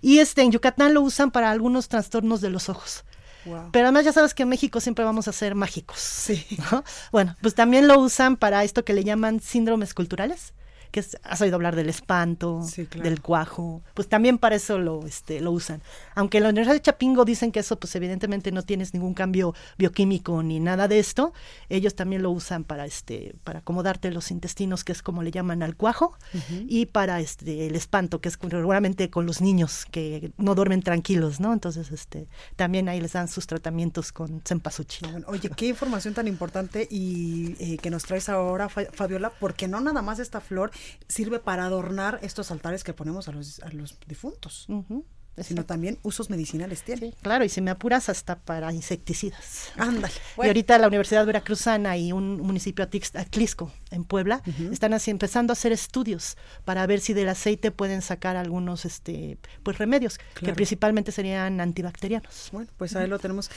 [0.00, 3.04] Y este en Yucatán lo usan para algunos trastornos de los ojos.
[3.44, 3.70] Wow.
[3.72, 5.98] Pero además ya sabes que en México siempre vamos a ser mágicos.
[5.98, 6.46] Sí.
[6.70, 6.84] ¿no?
[7.10, 10.52] Bueno, pues también lo usan para esto que le llaman síndromes culturales
[10.92, 13.08] que es, has oído hablar del espanto, sí, claro.
[13.08, 15.82] del cuajo, pues también para eso lo, este, lo usan.
[16.14, 19.54] Aunque en la Universidad de Chapingo dicen que eso, pues evidentemente no tienes ningún cambio
[19.78, 21.32] bioquímico ni nada de esto,
[21.68, 25.62] ellos también lo usan para, este, para acomodarte los intestinos, que es como le llaman
[25.62, 26.66] al cuajo, uh -huh.
[26.68, 31.40] y para este, el espanto, que es seguramente con los niños que no duermen tranquilos,
[31.40, 31.52] ¿no?
[31.52, 35.10] Entonces, este, también ahí les dan sus tratamientos con cempasúchil.
[35.10, 39.80] Bueno, oye, qué información tan importante y eh, que nos traes ahora, Fabiola, porque no
[39.80, 40.70] nada más esta flor
[41.08, 44.66] sirve para adornar estos altares que ponemos a los, a los difuntos.
[44.68, 45.04] Uh -huh.
[45.38, 47.12] Sino también usos medicinales tiene.
[47.12, 49.72] Sí, claro, y si me apuras hasta para insecticidas.
[49.78, 50.12] Ándale.
[50.36, 50.46] Bueno.
[50.46, 54.72] Y ahorita la Universidad Veracruzana y un municipio Atlisco, en Puebla, uh -huh.
[54.74, 59.38] están así empezando a hacer estudios para ver si del aceite pueden sacar algunos este
[59.62, 60.46] pues remedios, claro.
[60.48, 62.50] que principalmente serían antibacterianos.
[62.52, 63.10] Bueno, pues ahí uh -huh.
[63.10, 63.50] lo tenemos.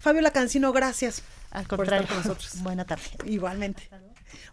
[0.00, 1.22] Fabiola Cancino, gracias.
[1.50, 2.62] Al contrario, por estar con nosotros.
[2.62, 3.02] Buena tarde.
[3.26, 3.90] Igualmente.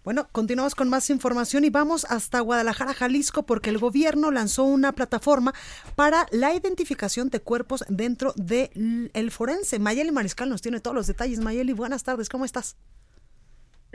[0.03, 4.91] Bueno, continuamos con más información y vamos hasta Guadalajara, Jalisco, porque el gobierno lanzó una
[4.91, 5.53] plataforma
[5.95, 9.79] para la identificación de cuerpos dentro del de forense.
[9.79, 11.39] Mayeli Mariscal nos tiene todos los detalles.
[11.39, 12.77] Mayeli, buenas tardes, ¿cómo estás?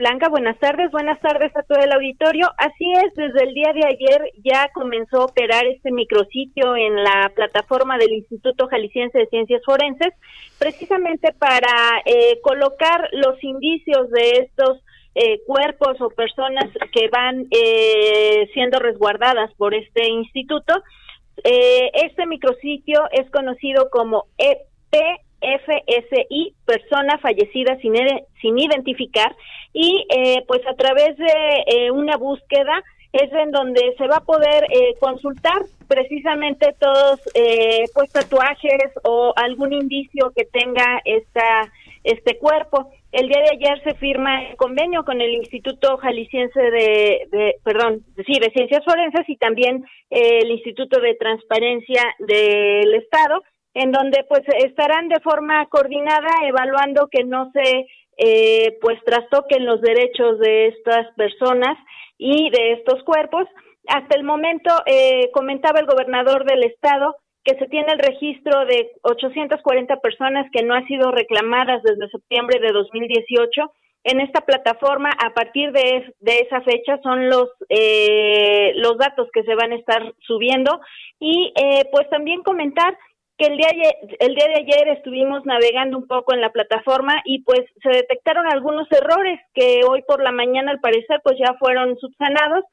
[0.01, 2.49] Blanca, buenas tardes, buenas tardes a todo el auditorio.
[2.57, 7.31] Así es, desde el día de ayer ya comenzó a operar este micrositio en la
[7.35, 10.11] plataforma del Instituto Jalisciense de Ciencias Forenses,
[10.57, 14.81] precisamente para eh, colocar los indicios de estos
[15.13, 20.73] eh, cuerpos o personas que van eh, siendo resguardadas por este instituto.
[21.43, 25.35] Eh, este micrositio es conocido como EPFSI,
[26.65, 27.93] persona fallecida sin,
[28.41, 29.35] sin identificar,
[29.73, 30.07] y
[30.47, 32.81] pues a través de una búsqueda
[33.11, 34.65] es en donde se va a poder
[34.99, 37.19] consultar precisamente todos
[37.93, 41.71] pues tatuajes o algún indicio que tenga esta
[42.03, 42.91] este cuerpo.
[43.11, 48.03] El día de ayer se firma el convenio con el Instituto Jalisciense de, de perdón,
[48.25, 53.43] sí, de Ciencias Forenses y también eh, el Instituto de Transparencia del Estado,
[53.73, 57.87] en donde pues estarán de forma coordinada evaluando que no se
[58.17, 61.77] eh, pues trastoquen los derechos de estas personas
[62.17, 63.47] y de estos cuerpos.
[63.87, 68.91] Hasta el momento, eh, comentaba el gobernador del Estado, que se tiene el registro de
[69.03, 73.71] 840 personas que no han sido reclamadas desde septiembre de 2018.
[74.03, 79.43] En esta plataforma, a partir de, de esa fecha, son los eh, los datos que
[79.43, 80.79] se van a estar subiendo
[81.19, 82.97] y eh, pues también comentar
[83.37, 83.69] que el día,
[84.19, 88.45] el día de ayer estuvimos navegando un poco en la plataforma y pues se detectaron
[88.47, 92.63] algunos errores que hoy por la mañana al parecer pues ya fueron subsanados.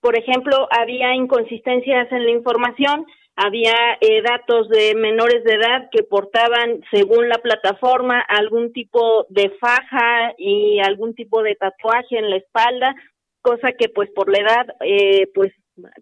[0.00, 3.06] Por ejemplo, había inconsistencias en la información,
[3.36, 9.50] había eh, datos de menores de edad que portaban, según la plataforma, algún tipo de
[9.60, 12.94] faja y algún tipo de tatuaje en la espalda,
[13.42, 15.52] cosa que pues por la edad eh, pues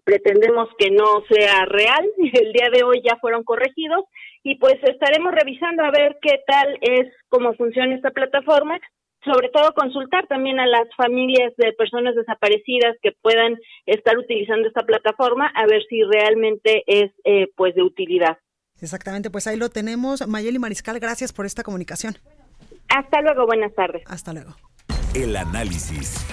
[0.05, 2.05] pretendemos que no sea real.
[2.33, 4.05] El día de hoy ya fueron corregidos
[4.43, 8.79] y pues estaremos revisando a ver qué tal es cómo funciona esta plataforma
[9.25, 14.83] sobre todo consultar también a las familias de personas desaparecidas que puedan estar utilizando esta
[14.83, 18.37] plataforma a ver si realmente es eh, pues de utilidad.
[18.81, 20.27] Exactamente, pues ahí lo tenemos.
[20.27, 22.15] Mayeli Mariscal, gracias por esta comunicación.
[22.89, 24.03] Hasta luego, buenas tardes.
[24.05, 24.55] Hasta luego.
[25.13, 26.25] El análisis.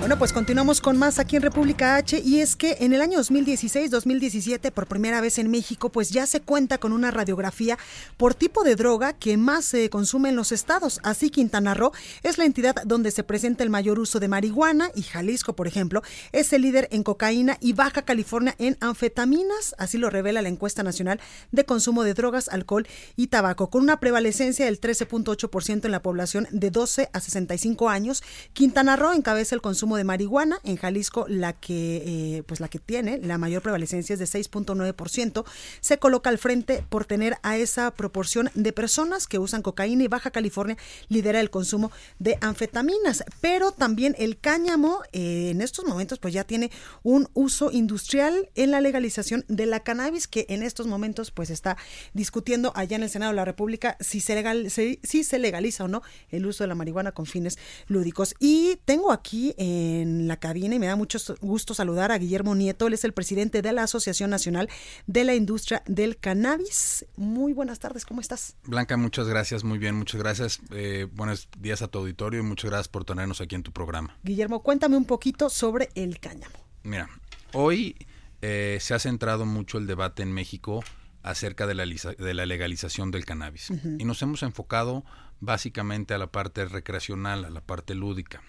[0.00, 3.18] Bueno, pues continuamos con más aquí en República H y es que en el año
[3.18, 7.76] 2016-2017, por primera vez en México, pues ya se cuenta con una radiografía
[8.16, 11.00] por tipo de droga que más se consume en los estados.
[11.02, 11.90] Así Quintana Roo
[12.22, 16.02] es la entidad donde se presenta el mayor uso de marihuana y Jalisco, por ejemplo,
[16.30, 19.74] es el líder en cocaína y Baja California en anfetaminas.
[19.78, 21.20] Así lo revela la encuesta nacional
[21.50, 22.86] de consumo de drogas, alcohol
[23.16, 28.22] y tabaco, con una prevalecencia del 13.8% en la población de 12 a 65 años.
[28.52, 30.58] Quintana Roo encabeza el consumo de marihuana.
[30.64, 32.02] En Jalisco, la que,
[32.38, 35.44] eh, pues la que tiene la mayor prevalecencia es de 6.9%.
[35.80, 40.08] Se coloca al frente por tener a esa proporción de personas que usan cocaína y
[40.08, 40.76] Baja California
[41.08, 43.24] lidera el consumo de anfetaminas.
[43.40, 46.70] Pero también el cáñamo eh, en estos momentos pues ya tiene
[47.02, 51.76] un uso industrial en la legalización de la cannabis que en estos momentos pues está
[52.12, 55.88] discutiendo allá en el Senado de la República si se, legal, si, se legaliza o
[55.88, 58.34] no el uso de la marihuana con fines lúdicos.
[58.38, 62.86] Y tengo aquí en la cabina y me da mucho gusto saludar a Guillermo Nieto.
[62.86, 64.68] Él es el presidente de la Asociación Nacional
[65.06, 67.06] de la Industria del Cannabis.
[67.16, 68.56] Muy buenas tardes, ¿cómo estás?
[68.64, 70.60] Blanca, muchas gracias, muy bien, muchas gracias.
[70.72, 74.16] Eh, buenos días a tu auditorio y muchas gracias por tenernos aquí en tu programa.
[74.22, 76.56] Guillermo, cuéntame un poquito sobre el cáñamo.
[76.82, 77.08] Mira,
[77.52, 77.96] hoy
[78.42, 80.82] eh, se ha centrado mucho el debate en México
[81.22, 85.04] acerca de la, de la legalización del cannabis y nos hemos enfocado
[85.40, 88.42] básicamente a la parte recreacional, a la parte lúdica.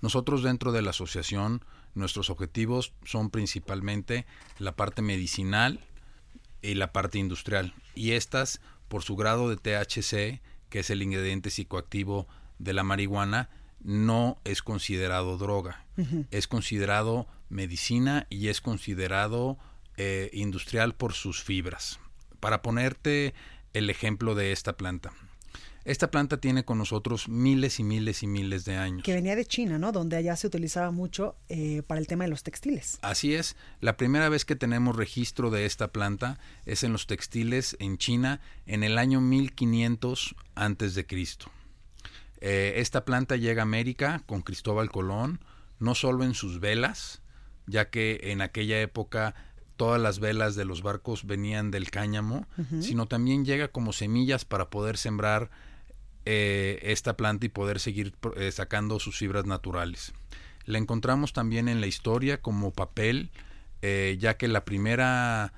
[0.00, 1.64] Nosotros dentro de la asociación,
[1.94, 4.26] nuestros objetivos son principalmente
[4.58, 5.80] la parte medicinal
[6.62, 7.74] y la parte industrial.
[7.94, 12.26] Y estas, por su grado de THC, que es el ingrediente psicoactivo
[12.58, 15.84] de la marihuana, no es considerado droga.
[16.30, 19.58] Es considerado medicina y es considerado
[19.96, 22.00] eh, industrial por sus fibras.
[22.40, 23.34] Para ponerte
[23.74, 25.12] el ejemplo de esta planta.
[25.84, 29.02] Esta planta tiene con nosotros miles y miles y miles de años.
[29.02, 29.92] Que venía de China, ¿no?
[29.92, 32.98] Donde allá se utilizaba mucho eh, para el tema de los textiles.
[33.02, 33.54] Así es.
[33.80, 38.40] La primera vez que tenemos registro de esta planta es en los textiles en China
[38.64, 41.50] en el año 1500 antes de Cristo.
[42.40, 45.40] Eh, esta planta llega a América con Cristóbal Colón,
[45.78, 47.20] no solo en sus velas,
[47.66, 49.34] ya que en aquella época
[49.76, 52.46] todas las velas de los barcos venían del cáñamo,
[52.80, 55.50] sino también llega como semillas para poder sembrar
[56.26, 60.14] eh, esta planta y poder seguir eh, sacando sus fibras naturales.
[60.64, 63.30] La encontramos también en la historia como papel,
[63.82, 65.52] eh, ya que la primera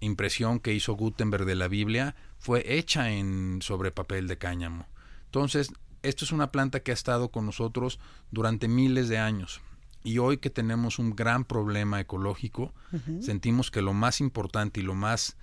[0.00, 4.86] impresión que hizo Gutenberg de la Biblia fue hecha en sobre papel de cáñamo.
[5.24, 8.00] Entonces, esto es una planta que ha estado con nosotros
[8.30, 9.62] durante miles de años.
[10.04, 12.74] Y hoy que tenemos un gran problema ecológico,
[13.22, 15.38] sentimos que lo más importante y lo más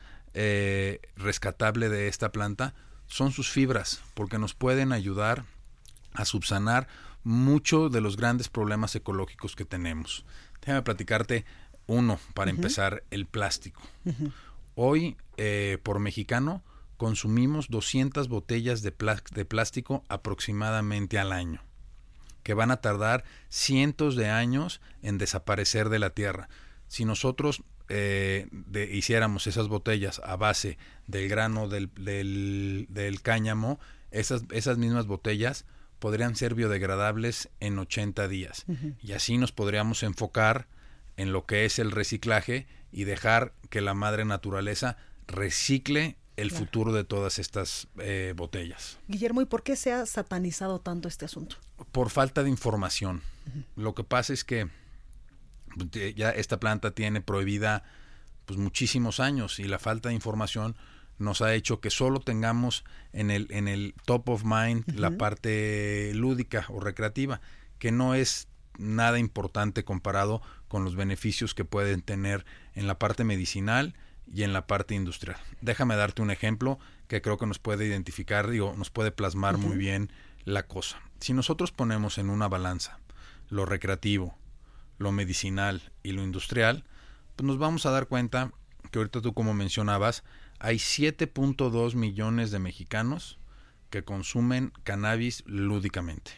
[1.15, 2.76] rescatable de esta planta
[3.08, 5.45] son sus fibras, porque nos pueden ayudar
[6.14, 6.88] a subsanar
[7.24, 10.26] mucho de los grandes problemas ecológicos que tenemos.
[10.62, 11.45] Déjame platicarte
[11.88, 13.82] uno para empezar, el plástico.
[14.76, 16.64] Hoy, eh, por mexicano,
[16.97, 18.93] consumimos 200 botellas de,
[19.32, 21.62] de plástico aproximadamente al año,
[22.43, 26.49] que van a tardar cientos de años en desaparecer de la Tierra.
[26.88, 30.77] Si nosotros eh, de, hiciéramos esas botellas a base
[31.07, 33.79] del grano del, del, cáñamo,
[34.11, 35.65] esas, esas mismas botellas
[35.99, 38.65] podrían ser biodegradables en 80 días.
[39.01, 40.67] Y así nos podríamos enfocar
[41.15, 46.93] en lo que es el reciclaje y dejar que la madre naturaleza recicle el futuro
[46.93, 48.99] de todas estas eh, botellas.
[49.07, 51.55] Guillermo, ¿y por qué se ha satanizado tanto este asunto?
[51.91, 53.23] Por falta de información.
[53.75, 54.69] Lo que pasa es que
[56.15, 57.84] ya esta planta tiene prohibida
[58.45, 60.75] pues muchísimos años y la falta de información
[61.17, 66.11] nos ha hecho que solo tengamos en el en el top of mind la parte
[66.13, 67.41] lúdica o recreativa
[67.80, 68.47] que no es
[68.78, 73.95] nada importante comparado con los beneficios que pueden tener en la parte medicinal
[74.32, 75.39] y en la parte industrial.
[75.61, 79.78] Déjame darte un ejemplo que creo que nos puede identificar, digo, nos puede plasmar muy
[79.78, 80.11] bien
[80.43, 80.99] la cosa.
[81.19, 82.99] Si nosotros ponemos en una balanza
[83.49, 84.38] lo recreativo,
[84.97, 86.83] lo medicinal y lo industrial,
[87.35, 88.51] pues nos vamos a dar cuenta
[88.91, 90.23] que ahorita tú como mencionabas,
[90.59, 93.37] hay 7.2 millones de mexicanos
[93.89, 96.31] que consumen cannabis lúdicamente.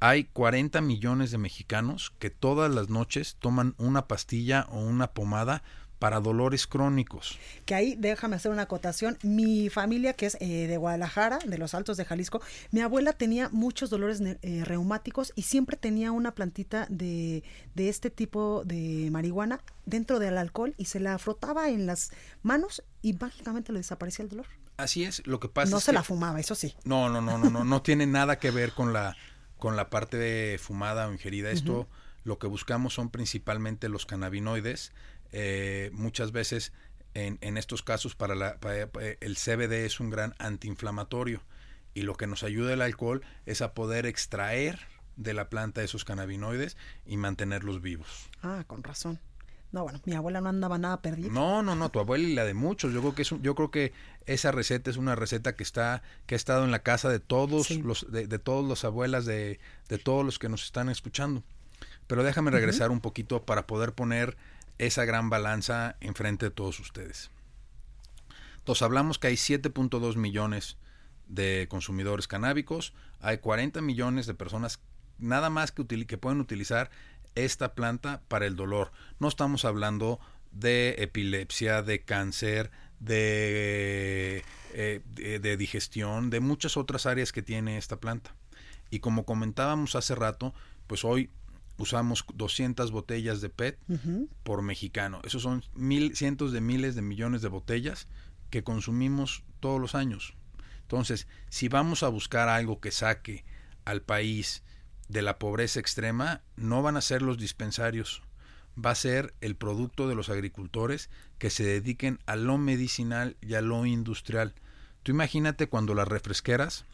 [0.00, 5.62] Hay 40 millones de mexicanos que todas las noches toman una pastilla o una pomada
[6.02, 7.38] para dolores crónicos.
[7.64, 9.16] Que ahí déjame hacer una acotación.
[9.22, 12.42] Mi familia, que es eh, de Guadalajara, de los Altos de Jalisco,
[12.72, 17.44] mi abuela tenía muchos dolores eh, reumáticos y siempre tenía una plantita de,
[17.76, 22.10] de este tipo de marihuana dentro del alcohol y se la frotaba en las
[22.42, 24.46] manos y mágicamente le desaparecía el dolor.
[24.78, 26.74] Así es, lo que pasa no es se que- la fumaba, eso sí.
[26.84, 29.16] No, no, no, no, no, no tiene nada que ver con la
[29.56, 31.52] con la parte de fumada o ingerida.
[31.52, 31.86] Esto
[32.24, 34.92] lo que buscamos son principalmente los cannabinoides.
[35.32, 36.72] Eh, muchas veces
[37.14, 41.42] en, en estos casos para, la, para- para- el CBD es un gran antiinflamatorio
[41.94, 44.78] y lo que nos ayuda el alcohol es a poder extraer
[45.16, 46.76] de la planta esos cannabinoides
[47.06, 48.08] y mantenerlos vivos.
[48.42, 49.18] Ah, con razón.
[49.72, 51.30] No, bueno, mi abuela no andaba nada perdida.
[51.30, 52.92] No, no, no, tu abuela y la de muchos.
[52.92, 53.92] Yo creo que es un- yo creo que
[54.26, 57.66] esa receta es una receta que está que ha estado en la casa de todos
[57.68, 57.82] Sí.
[57.82, 61.42] los de, de todos los abuelas de, de todos los que nos están escuchando.
[62.06, 64.36] Pero déjame regresar un poquito para poder poner
[64.78, 67.30] esa gran balanza enfrente de todos ustedes.
[68.58, 70.76] Entonces hablamos que hay 7.2 millones
[71.26, 74.80] de consumidores canábicos, hay 40 millones de personas
[75.18, 76.90] nada más que, que pueden utilizar
[77.34, 78.92] esta planta para el dolor.
[79.18, 80.20] No estamos hablando
[80.52, 82.70] de epilepsia, de cáncer,
[83.08, 84.42] eh,
[84.72, 88.34] de digestión, de muchas otras áreas que tiene esta planta.
[88.90, 90.54] Y como comentábamos hace rato,
[90.86, 91.30] pues hoy
[91.78, 93.78] usamos 200 botellas de PET
[94.42, 95.20] por mexicano.
[95.24, 98.08] Esos son mil, cientos de miles de millones de botellas
[98.50, 100.34] que consumimos todos los años.
[100.82, 103.44] Entonces, si vamos a buscar algo que saque
[103.84, 104.62] al país
[105.08, 108.22] de la pobreza extrema, no van a ser los dispensarios,
[108.82, 113.54] va a ser el producto de los agricultores que se dediquen a lo medicinal y
[113.54, 114.54] a lo industrial.
[115.02, 116.84] Tú imagínate cuando las refresqueras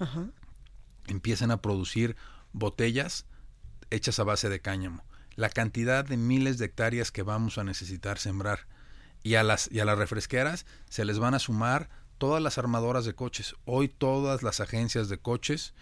[1.07, 2.17] empiezan a producir
[2.53, 3.27] botellas
[3.91, 5.05] hechas a base de cáñamo.
[5.35, 8.67] La cantidad de miles de hectáreas que vamos a necesitar sembrar.
[9.23, 13.05] Y a las, y a las refresqueras se les van a sumar todas las armadoras
[13.05, 13.55] de coches.
[13.65, 15.75] Hoy todas las agencias de coches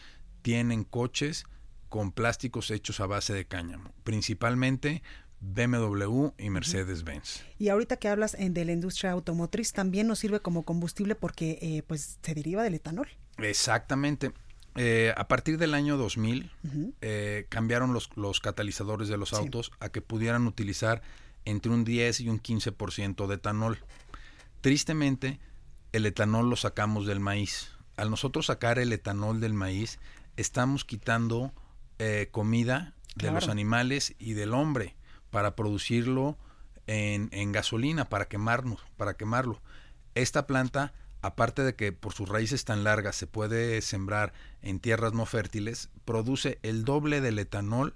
[0.42, 1.44] tienen coches
[1.88, 3.92] con plásticos hechos a base de cáñamo.
[4.04, 5.02] Principalmente
[5.40, 7.44] BMW y Mercedes-Benz.
[7.58, 11.58] Y ahorita que hablas eh, de la industria automotriz, también nos sirve como combustible porque
[11.60, 13.08] eh, pues se deriva del etanol.
[13.38, 14.32] Exactamente.
[14.76, 16.94] Eh, a partir del año 2000 Ujú.
[17.00, 19.36] eh, cambiaron los, los catalizadores de los Sí.
[19.36, 21.02] autos a que pudieran utilizar
[21.44, 23.78] entre un 10 y un 15% de etanol.
[24.60, 25.38] Tristemente,
[25.92, 27.70] el etanol lo sacamos del maíz.
[27.96, 29.98] Al nosotros sacar el etanol del maíz,
[30.36, 31.52] estamos quitando
[31.98, 34.94] eh, comida de los animales y del hombre
[35.30, 36.36] para producirlo
[36.86, 39.62] en, en gasolina, para quemarnos, para quemarlo.
[40.14, 40.92] Esta planta,
[41.26, 45.90] aparte de que por sus raíces tan largas se puede sembrar en tierras no fértiles,
[46.04, 47.94] produce el doble del etanol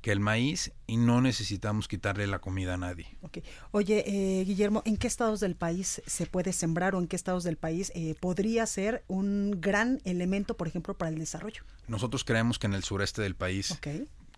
[0.00, 3.16] que el maíz y no necesitamos quitarle la comida a nadie.
[3.22, 3.38] Ok.
[3.70, 7.44] Oye, eh, Guillermo, ¿en qué estados del país se puede sembrar o en qué estados
[7.44, 11.62] del país eh, podría ser un gran elemento, por ejemplo, para el desarrollo?
[11.86, 13.78] Nosotros creemos que en el sureste del país,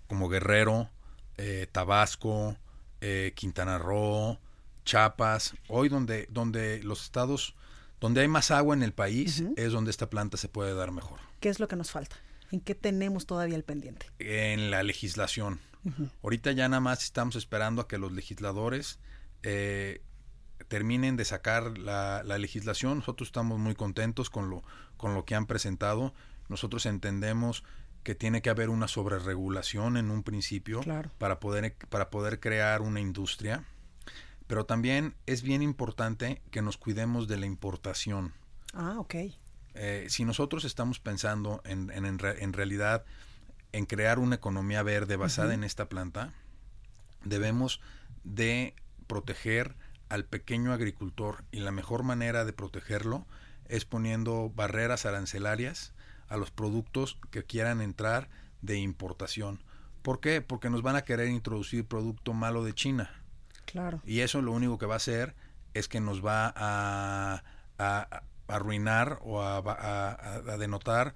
[0.07, 0.91] como Guerrero,
[1.39, 2.57] eh, Tabasco,
[3.01, 4.39] eh, Quintana Roo,
[4.85, 7.55] Chiapas, hoy donde, donde los estados,
[8.01, 11.19] donde hay más agua en el país, es donde esta planta se puede dar mejor.
[11.41, 12.17] ¿Qué es lo que nos falta?
[12.51, 14.07] ¿En qué tenemos todavía el pendiente?
[14.19, 15.61] En la legislación.
[16.23, 18.99] Ahorita ya nada más estamos esperando a que los legisladores
[19.43, 20.01] eh,
[20.69, 22.99] terminen de sacar la, la legislación.
[22.99, 24.63] Nosotros estamos muy contentos con lo,
[24.97, 26.15] con lo que han presentado.
[26.49, 27.65] Nosotros entendemos
[28.03, 31.11] que tiene que haber una sobreregulación en un principio Claro.
[31.19, 33.65] para, poder, para poder crear una industria.
[34.47, 38.33] Pero también es bien importante que nos cuidemos de la importación.
[38.75, 39.15] Ah, ok.
[39.75, 43.05] Eh, si nosotros estamos pensando en, en, en re- en realidad
[43.73, 46.33] en crear una economía verde basada en esta planta,
[47.25, 47.81] debemos
[48.23, 48.75] de
[49.07, 49.75] proteger
[50.09, 53.27] al pequeño agricultor y la mejor manera de protegerlo
[53.69, 55.93] es poniendo barreras arancelarias
[56.29, 58.29] a los productos que quieran entrar
[58.63, 59.63] de importación.
[60.03, 60.41] ¿Por qué?
[60.41, 63.11] Porque nos van a querer introducir producto malo de China.
[63.75, 64.01] Claro.
[64.07, 65.35] Y eso lo único que va a hacer
[65.75, 67.43] es que nos va a,
[67.79, 71.15] a- a arruinar o a, a- denotar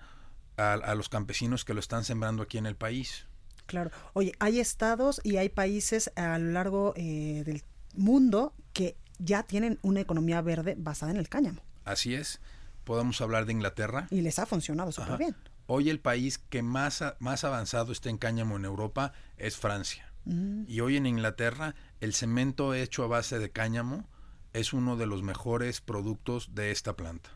[0.56, 3.26] a, los campesinos que lo están sembrando aquí en el país.
[3.66, 3.92] Claro.
[4.12, 7.62] Oye, hay estados y hay países a lo largo eh, del
[7.94, 12.40] mundo que ya tienen una economía verde basada en el cáñamo Así es.
[12.82, 14.08] Podemos hablar de Inglaterra.
[14.10, 15.36] y les ha funcionado súper bien.
[15.68, 20.07] Hoy el país que más, más avanzado está en cáñamo en Europa es Francia.
[20.28, 20.64] Mm.
[20.68, 24.08] Y hoy en Inglaterra el cemento hecho a base de cáñamo
[24.52, 27.30] es uno de los mejores productos de esta planta.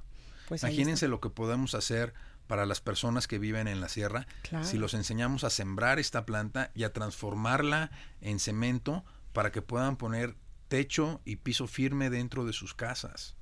[0.49, 2.13] Pues Imagínense lo que podemos hacer
[2.47, 4.65] para las personas que viven en la sierra Claro.
[4.65, 7.91] si los enseñamos a sembrar esta planta y a transformarla
[8.21, 10.37] en cemento para que puedan poner
[10.69, 13.37] techo y piso firme dentro de sus casas.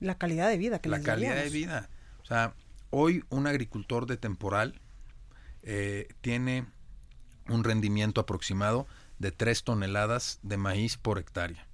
[0.00, 1.90] La calidad de vida que La calidad de vida.
[2.22, 2.54] O sea,
[2.90, 4.80] hoy un agricultor de temporal
[5.62, 6.66] eh, tiene
[7.48, 8.86] un rendimiento aproximado
[9.18, 11.66] de 3 toneladas de maíz por hectárea.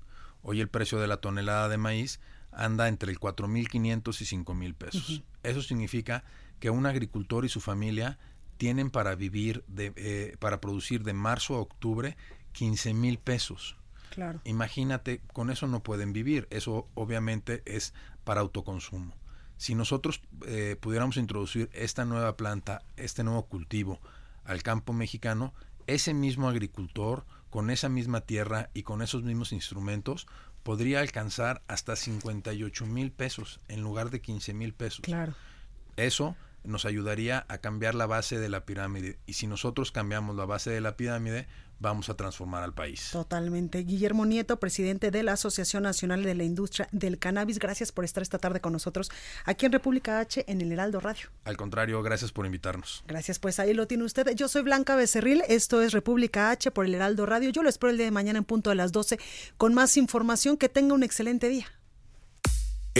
[0.43, 2.21] Hoy el precio de la tonelada de maíz
[2.53, 5.23] anda entre el 4.500 y 5.000 pesos.
[5.43, 6.25] Eso significa
[6.59, 8.19] que un agricultor y su familia
[8.61, 12.17] tienen para vivir, de, eh, para producir de marzo a octubre
[12.53, 13.77] 15 mil pesos.
[14.11, 14.41] Claro.
[14.45, 16.47] Imagínate, con eso no pueden vivir.
[16.51, 17.95] Eso obviamente es
[18.25, 19.15] para autoconsumo.
[19.57, 24.01] Si nosotros eh, pudiéramos introducir esta nueva planta, este nuevo cultivo
[24.51, 25.55] al campo mexicano,
[25.87, 30.27] ese mismo agricultor, con esa misma tierra y con esos mismos instrumentos,
[30.65, 35.03] podría alcanzar hasta 58 mil pesos en lugar de 15 mil pesos.
[35.03, 35.35] Claro.
[35.97, 39.19] Eso nos ayudaría a cambiar la base de la pirámide.
[39.27, 41.47] Y si nosotros cambiamos la base de la pirámide,
[41.81, 43.09] vamos a transformar al país.
[43.11, 43.79] Totalmente.
[43.79, 48.23] Guillermo Nieto, presidente de la Asociación Nacional de la Industria del Cannabis, gracias por estar
[48.23, 49.11] esta tarde con nosotros
[49.45, 51.29] aquí en República H en el Heraldo Radio.
[51.45, 53.03] Al contrario, gracias por invitarnos.
[53.09, 54.35] Gracias, pues ahí lo tiene usted.
[54.37, 57.51] Yo soy Blanca Becerril, esto es República H por el Heraldo Radio.
[57.51, 59.19] Yo lo espero el día de mañana en punto de las 12
[59.57, 60.57] con más información.
[60.57, 61.67] Que tenga un excelente día.